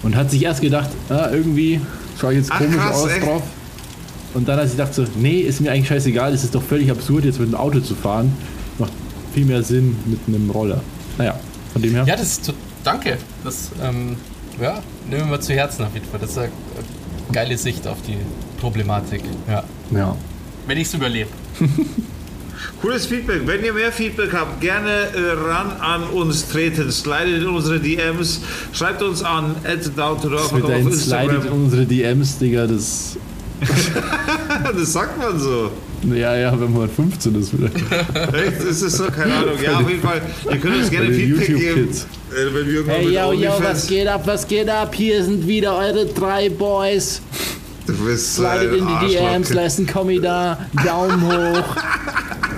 [0.02, 1.80] Und hat sich erst gedacht, ah, irgendwie
[2.20, 3.24] schaue ich jetzt Ach, komisch krass, aus echt?
[3.26, 3.42] drauf.
[4.34, 6.90] Und dann hat sie gedacht so, nee, ist mir eigentlich scheißegal, es ist doch völlig
[6.90, 8.32] absurd, jetzt mit einem Auto zu fahren.
[8.78, 8.92] Macht
[9.32, 10.82] viel mehr Sinn mit einem Roller.
[11.18, 11.38] Naja,
[11.72, 12.04] von dem her.
[12.06, 12.52] Ja, das ist,
[12.84, 13.18] danke.
[13.44, 14.16] Das, ähm,
[14.60, 16.20] ja, nehmen wir mal zu Herzen auf jeden Fall.
[16.20, 16.50] Das ist eine
[17.32, 18.16] geile Sicht auf die
[18.60, 19.22] Problematik.
[19.48, 19.64] Ja.
[19.90, 20.16] Ja.
[20.66, 21.30] Wenn ich es überlebe.
[22.80, 23.42] Cooles Feedback.
[23.46, 26.90] Wenn ihr mehr Feedback habt, gerne äh, ran an uns treten.
[26.90, 28.40] Slidet in unsere DMs.
[28.72, 29.56] Schreibt uns an
[29.96, 30.92] down auf Instagram.
[30.92, 32.66] Slidet in unsere DMs, Digga.
[32.66, 33.16] Das,
[34.78, 35.70] das sagt man so.
[36.14, 37.76] Ja, ja, wenn man 15 ist vielleicht.
[37.76, 38.62] Echt?
[38.62, 39.06] Ist es so?
[39.06, 39.54] Keine Ahnung.
[39.62, 40.20] Ja, auf jeden Fall.
[40.50, 41.88] Ihr könnt uns gerne Feedback geben.
[41.88, 44.94] Äh, wenn wir hey, yo, yo, was geht ab, was geht ab?
[44.94, 47.22] Hier sind wieder eure drei Boys.
[47.86, 51.76] Du bist Slidet in die DMs, lasst einen Kommi da, Daumen hoch.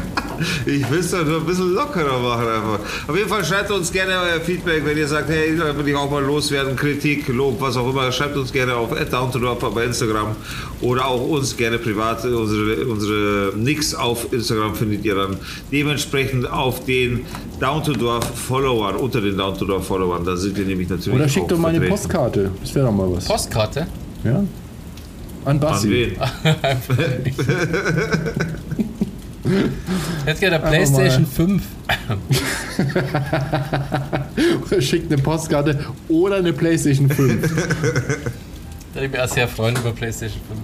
[0.67, 2.79] Ich will es doch nur ein bisschen lockerer machen einfach.
[3.09, 5.95] Auf jeden Fall schreibt uns gerne euer Feedback, wenn ihr sagt, hey, da will ich
[5.95, 8.11] auch mal loswerden, Kritik, Lob, was auch immer.
[8.13, 10.37] Schreibt uns gerne auf @downtodorfer bei Instagram
[10.81, 12.25] oder auch uns gerne privat.
[12.25, 15.37] Unsere, unsere Nix auf Instagram findet ihr dann
[15.73, 17.25] dementsprechend auf den
[17.61, 20.25] Down to Dorf Followern, unter den Down to Dorf Followern.
[20.25, 22.51] Da sind wir nämlich natürlich Oder schickt doch mal eine Postkarte.
[22.61, 23.25] Das wäre doch mal was.
[23.25, 23.87] Postkarte?
[24.25, 24.45] Ja.
[25.45, 26.17] An Bassi.
[26.19, 27.35] An wen?
[30.27, 31.63] Jetzt geht der PlayStation 5.
[34.81, 35.79] Schickt eine Postkarte
[36.09, 37.51] oder eine PlayStation 5.
[38.95, 40.61] Da ich mich auch sehr freuen über PlayStation 5.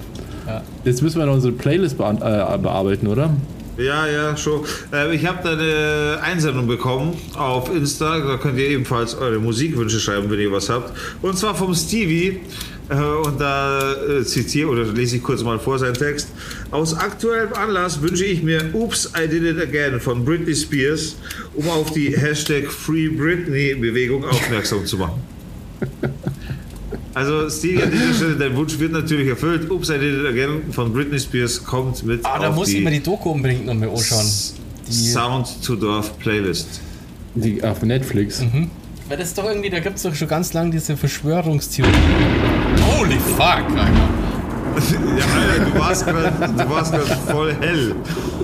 [0.47, 0.63] Ja.
[0.85, 3.31] Jetzt müssen wir noch unsere Playlist be äh, bearbeiten, oder?
[3.77, 4.65] Ja, ja, schon.
[4.93, 8.19] Äh, ich habe da eine Einsendung bekommen auf Insta.
[8.21, 10.93] Da könnt ihr ebenfalls eure Musikwünsche schreiben, wenn ihr was habt.
[11.23, 12.41] Und zwar vom Stevie.
[12.89, 16.29] Äh, und da äh, zitiere oder lese ich kurz mal vor seinen Text.
[16.71, 21.17] Aus aktuellem Anlass wünsche ich mir Oops, I Did It Again von Britney Spears,
[21.55, 25.23] um auf die Hashtag Free Britney Bewegung aufmerksam zu machen.
[27.15, 29.71] Also Stevie, an dieser Stelle, dein Wunsch wird natürlich erfüllt.
[29.71, 32.91] Oops, I Did It Again von Britney Spears kommt mit Ah, da muss ich mir
[32.91, 34.27] die Doku unbedingt nochmal anschauen.
[34.87, 36.81] Die Sound to Dorf Playlist.
[37.35, 38.41] Die auf Netflix.
[38.43, 38.71] Mhm.
[39.09, 41.91] Weil das ist doch irgendwie, da gibt es doch schon ganz lange diese Verschwörungstheorie.
[42.97, 44.09] Holy fuck, Alter.
[45.19, 45.75] ja, Alter, du
[46.71, 47.95] warst gerade voll hell.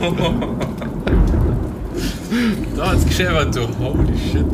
[2.77, 3.69] da hat's gescheppert, du.
[3.79, 4.47] Holy shit.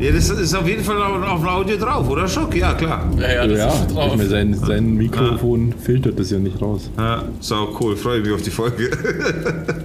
[0.00, 2.54] Ja, das ist auf jeden Fall auf dem Audio drauf, oder Schock?
[2.54, 3.10] Ja, klar.
[3.16, 4.14] Ja, ja, das ja, ist drauf.
[4.16, 5.76] Mir sein, sein Mikrofon ja.
[5.82, 6.90] filtert das ja nicht raus.
[6.98, 7.96] Ja, so cool.
[7.96, 8.90] Freue mich auf die Folge.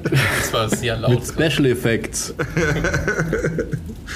[0.05, 1.11] das war sehr laut.
[1.11, 2.33] Mit Special Effects.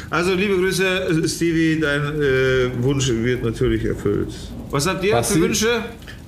[0.09, 1.79] Also, liebe Grüße, Stevie.
[1.79, 4.33] Dein äh, Wunsch wird natürlich erfüllt.
[4.74, 5.36] Was habt ihr Basti?
[5.36, 5.84] für Wünsche?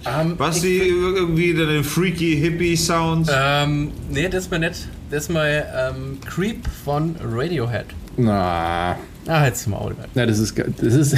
[0.06, 3.28] Um, ähm, Basti, irgendwie einen freaky Hippie-Sound?
[3.36, 4.88] Ähm, nee, das ist mal nicht.
[5.10, 7.88] Das ist mal ähm, Creep von Radiohead.
[8.18, 9.00] Na.
[9.26, 9.96] Ah, halt's Maul.
[10.14, 10.56] Na, das ist.
[10.60, 11.18] Das ist.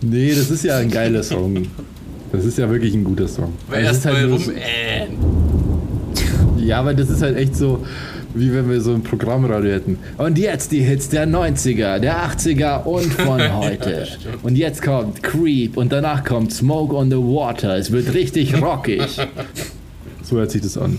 [0.00, 1.66] nee, das ist ja ein geiler Song.
[2.30, 3.54] Das ist ja wirklich ein guter Song.
[3.68, 5.08] Wer erst halt rum, so, äh.
[6.58, 7.84] Ja, aber das ist halt echt so,
[8.34, 9.98] wie wenn wir so ein Programmradio hätten.
[10.18, 14.06] Und jetzt die Hits der 90er, der 80er und von heute.
[14.42, 17.76] und jetzt kommt Creep und danach kommt Smoke on the Water.
[17.76, 19.02] Es wird richtig rockig.
[20.22, 20.98] So hört sich das an.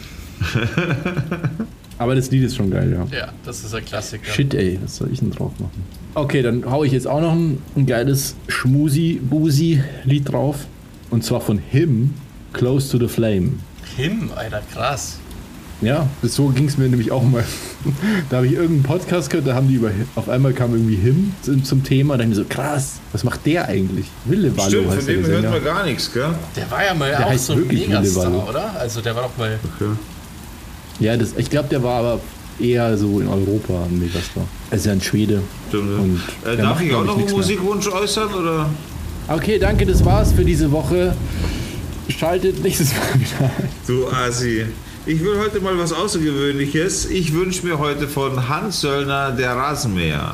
[1.97, 3.17] Aber das Lied ist schon geil, ja.
[3.17, 4.29] Ja, das ist ein Klassiker.
[4.31, 5.83] Shit, ey, was soll ich denn drauf machen?
[6.13, 10.67] Okay, dann hau ich jetzt auch noch ein, ein geiles Schmusi-Busi-Lied drauf.
[11.09, 12.13] Und zwar von Him,
[12.53, 13.53] Close to the Flame.
[13.95, 15.19] Him, Alter, krass.
[15.81, 17.43] Ja, so ging es mir nämlich auch mal.
[18.29, 21.33] da habe ich irgendeinen Podcast gehört, da haben die über, auf einmal kam irgendwie Him
[21.41, 24.07] zum Thema, da ich mir so, krass, was macht der eigentlich?
[24.23, 26.33] Wille Wallo Stimmt, von dem hört man gar nichts, gell?
[26.55, 28.73] Der war ja mal der auch so ein Megastar, oder?
[28.79, 29.59] Also der war doch mal...
[29.75, 29.91] Okay.
[30.99, 32.21] Ja, das, ich glaube, der war aber
[32.59, 34.45] eher so in Europa ein Megastar.
[34.71, 35.41] Er ist ja ein Schwede.
[35.67, 35.99] Stimmt.
[35.99, 37.95] Und äh, darf macht, ich auch noch einen Musikwunsch mehr.
[37.95, 38.33] äußern?
[38.33, 38.69] Oder?
[39.27, 41.15] Okay, danke, das war's für diese Woche.
[42.07, 43.69] Schaltet nächstes Mal wieder ein.
[43.85, 44.65] Du Asi.
[45.07, 47.11] Ich will heute mal was Außergewöhnliches.
[47.11, 50.33] Ich wünsche mir heute von Hans Söllner der Rasenmäher.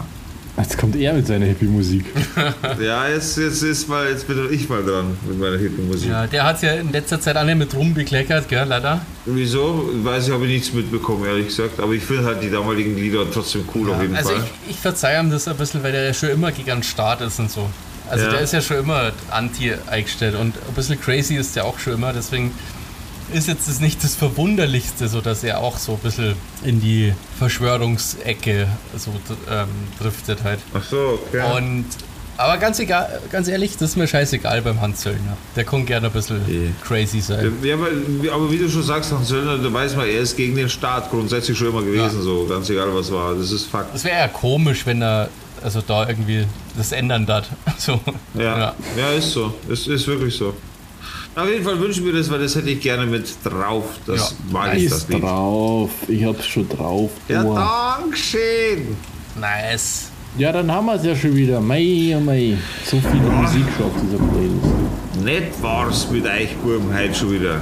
[0.56, 2.06] Jetzt kommt er mit seiner Hippie-Musik.
[2.80, 6.10] ja, jetzt, jetzt, ist mal, jetzt bin ich mal dran mit meiner Hippie-Musik.
[6.10, 9.02] Ja, der hat es ja in letzter Zeit alle mit rumbekleckert, gell, leider.
[9.26, 9.90] Wieso?
[10.04, 11.82] Weiß ich, habe ich nichts mitbekommen, ehrlich gesagt.
[11.82, 14.38] Aber ich finde halt die damaligen Lieder trotzdem cool ja, auf jeden also Fall.
[14.38, 16.84] Also ich, ich verzeihe ihm das ein bisschen, weil der ja schon immer gegen den
[16.84, 17.70] Start ist und so.
[18.10, 18.32] Also ja.
[18.32, 21.94] der ist ja schon immer anti eingestellt und ein bisschen crazy ist der auch schon
[21.94, 22.52] immer, deswegen
[23.34, 27.14] ist jetzt das nicht das Verwunderlichste, so dass er auch so ein bisschen in die
[27.38, 28.68] Verschwörungsecke
[28.98, 29.12] so
[29.50, 29.68] ähm,
[30.00, 30.60] driftet halt.
[30.74, 31.58] Ach so, okay.
[31.58, 31.86] Und
[32.38, 35.38] aber ganz egal, ganz ehrlich, das ist mir scheißegal beim Hans Söllner.
[35.56, 36.72] Der kann gerne ein bisschen okay.
[36.82, 37.54] crazy sein.
[37.62, 40.68] Ja, aber, wie du schon sagst, Hans Söllner, da weiß man, er ist gegen den
[40.68, 42.22] Staat grundsätzlich schon immer gewesen, ja.
[42.22, 43.36] so ganz egal was war.
[43.36, 43.94] Das ist Fakt.
[43.94, 45.30] Das wäre ja komisch, wenn er
[45.64, 47.48] also da irgendwie das ändern darf.
[47.78, 48.00] So.
[48.34, 48.58] Ja.
[48.58, 48.76] ja.
[48.98, 49.54] ja, ist so.
[49.70, 50.54] Es ist wirklich so.
[51.34, 53.86] Auf jeden Fall wünschen wir das, weil das hätte ich gerne mit drauf.
[54.06, 54.52] Das ja.
[54.52, 55.24] mag ich das nicht.
[55.24, 55.90] drauf.
[56.10, 57.12] Ich hab's schon drauf.
[57.30, 57.56] Ja, oh.
[57.56, 58.98] Dankeschön.
[59.40, 60.12] Nice.
[60.38, 61.62] Ja, dann haben wir es ja schon wieder.
[61.62, 62.58] Mei, oh mei.
[62.86, 63.32] So viel oh.
[63.32, 65.24] Musik schon auf dieser Playlist.
[65.24, 67.62] Nett war's mit euch Buben heute schon wieder.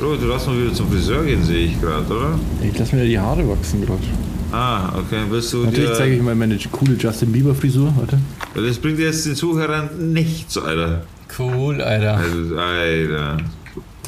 [0.00, 2.38] Bro, du lass mal wieder zum Friseur gehen, sehe ich gerade, oder?
[2.62, 4.02] Ich lass mir ja die Haare wachsen gerade.
[4.50, 5.20] Ah, okay.
[5.28, 8.18] Willst du Natürlich zeige ich mal meine coole Justin Bieber Frisur, warte.
[8.54, 11.02] Das bringt jetzt den Zuhörern nichts, Alter.
[11.38, 12.16] Cool, Alter.
[12.16, 13.36] Also, Alter.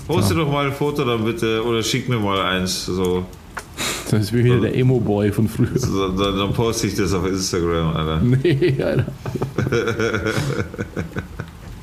[0.07, 0.41] Poste so.
[0.41, 2.87] doch mal ein Foto dann bitte oder schick mir mal eins.
[2.87, 3.25] So.
[4.11, 5.79] Das ist wie wieder der Emo-Boy von früher.
[5.79, 8.21] So, dann, dann, poste ich das auf Instagram, Alter.
[8.23, 9.07] Nee, Alter.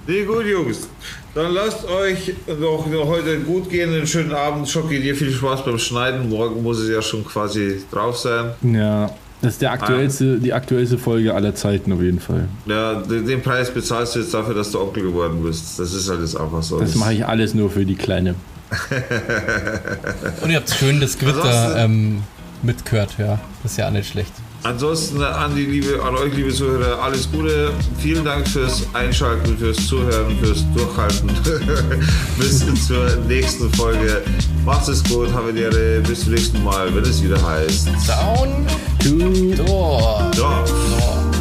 [0.06, 0.88] nee, gut, Jungs.
[1.34, 4.68] Dann lasst euch noch, noch heute gut gehen, einen schönen Abend.
[4.68, 6.30] Schocki, dir viel Spaß beim Schneiden.
[6.30, 8.52] Morgen muss es ja schon quasi drauf sein.
[8.62, 9.10] Ja.
[9.42, 10.44] Das ist der aktuellste, ah.
[10.44, 12.50] die aktuellste Folge aller Zeiten auf jeden Fall.
[12.66, 15.80] Ja, den, den, Preis bezahlst du jetzt dafür, dass du Onkel geworden bist.
[15.80, 16.80] Das ist alles einfach so.
[16.80, 18.36] Das mache ich alles nur für die Kleine.
[20.42, 22.24] Und ihr habt schön das Gewitter ähm,
[22.62, 23.40] mitgehört, ja.
[23.64, 24.34] Das ist ja auch nicht schlecht.
[24.64, 27.72] Ansonsten an die liebe, an euch liebe Zuhörer, alles Gute.
[27.99, 31.30] Vielen Dank fürs Einschalten, fürs Zuhören, fürs Durchhalten.
[32.38, 34.22] Bis zur nächsten Folge.
[34.66, 36.01] Macht es gut, habe die Ehre.
[36.01, 37.88] Bis zum nächsten Mal, wenn es wieder heißt.
[38.07, 38.68] Down
[39.01, 40.36] to Dorf.
[40.36, 40.74] Dorf.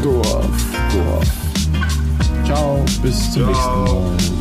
[0.03, 0.47] Dorf.
[0.93, 1.27] Dorf.
[2.47, 4.13] Ciao, bis zum Ciao.
[4.13, 4.38] nächsten Mal.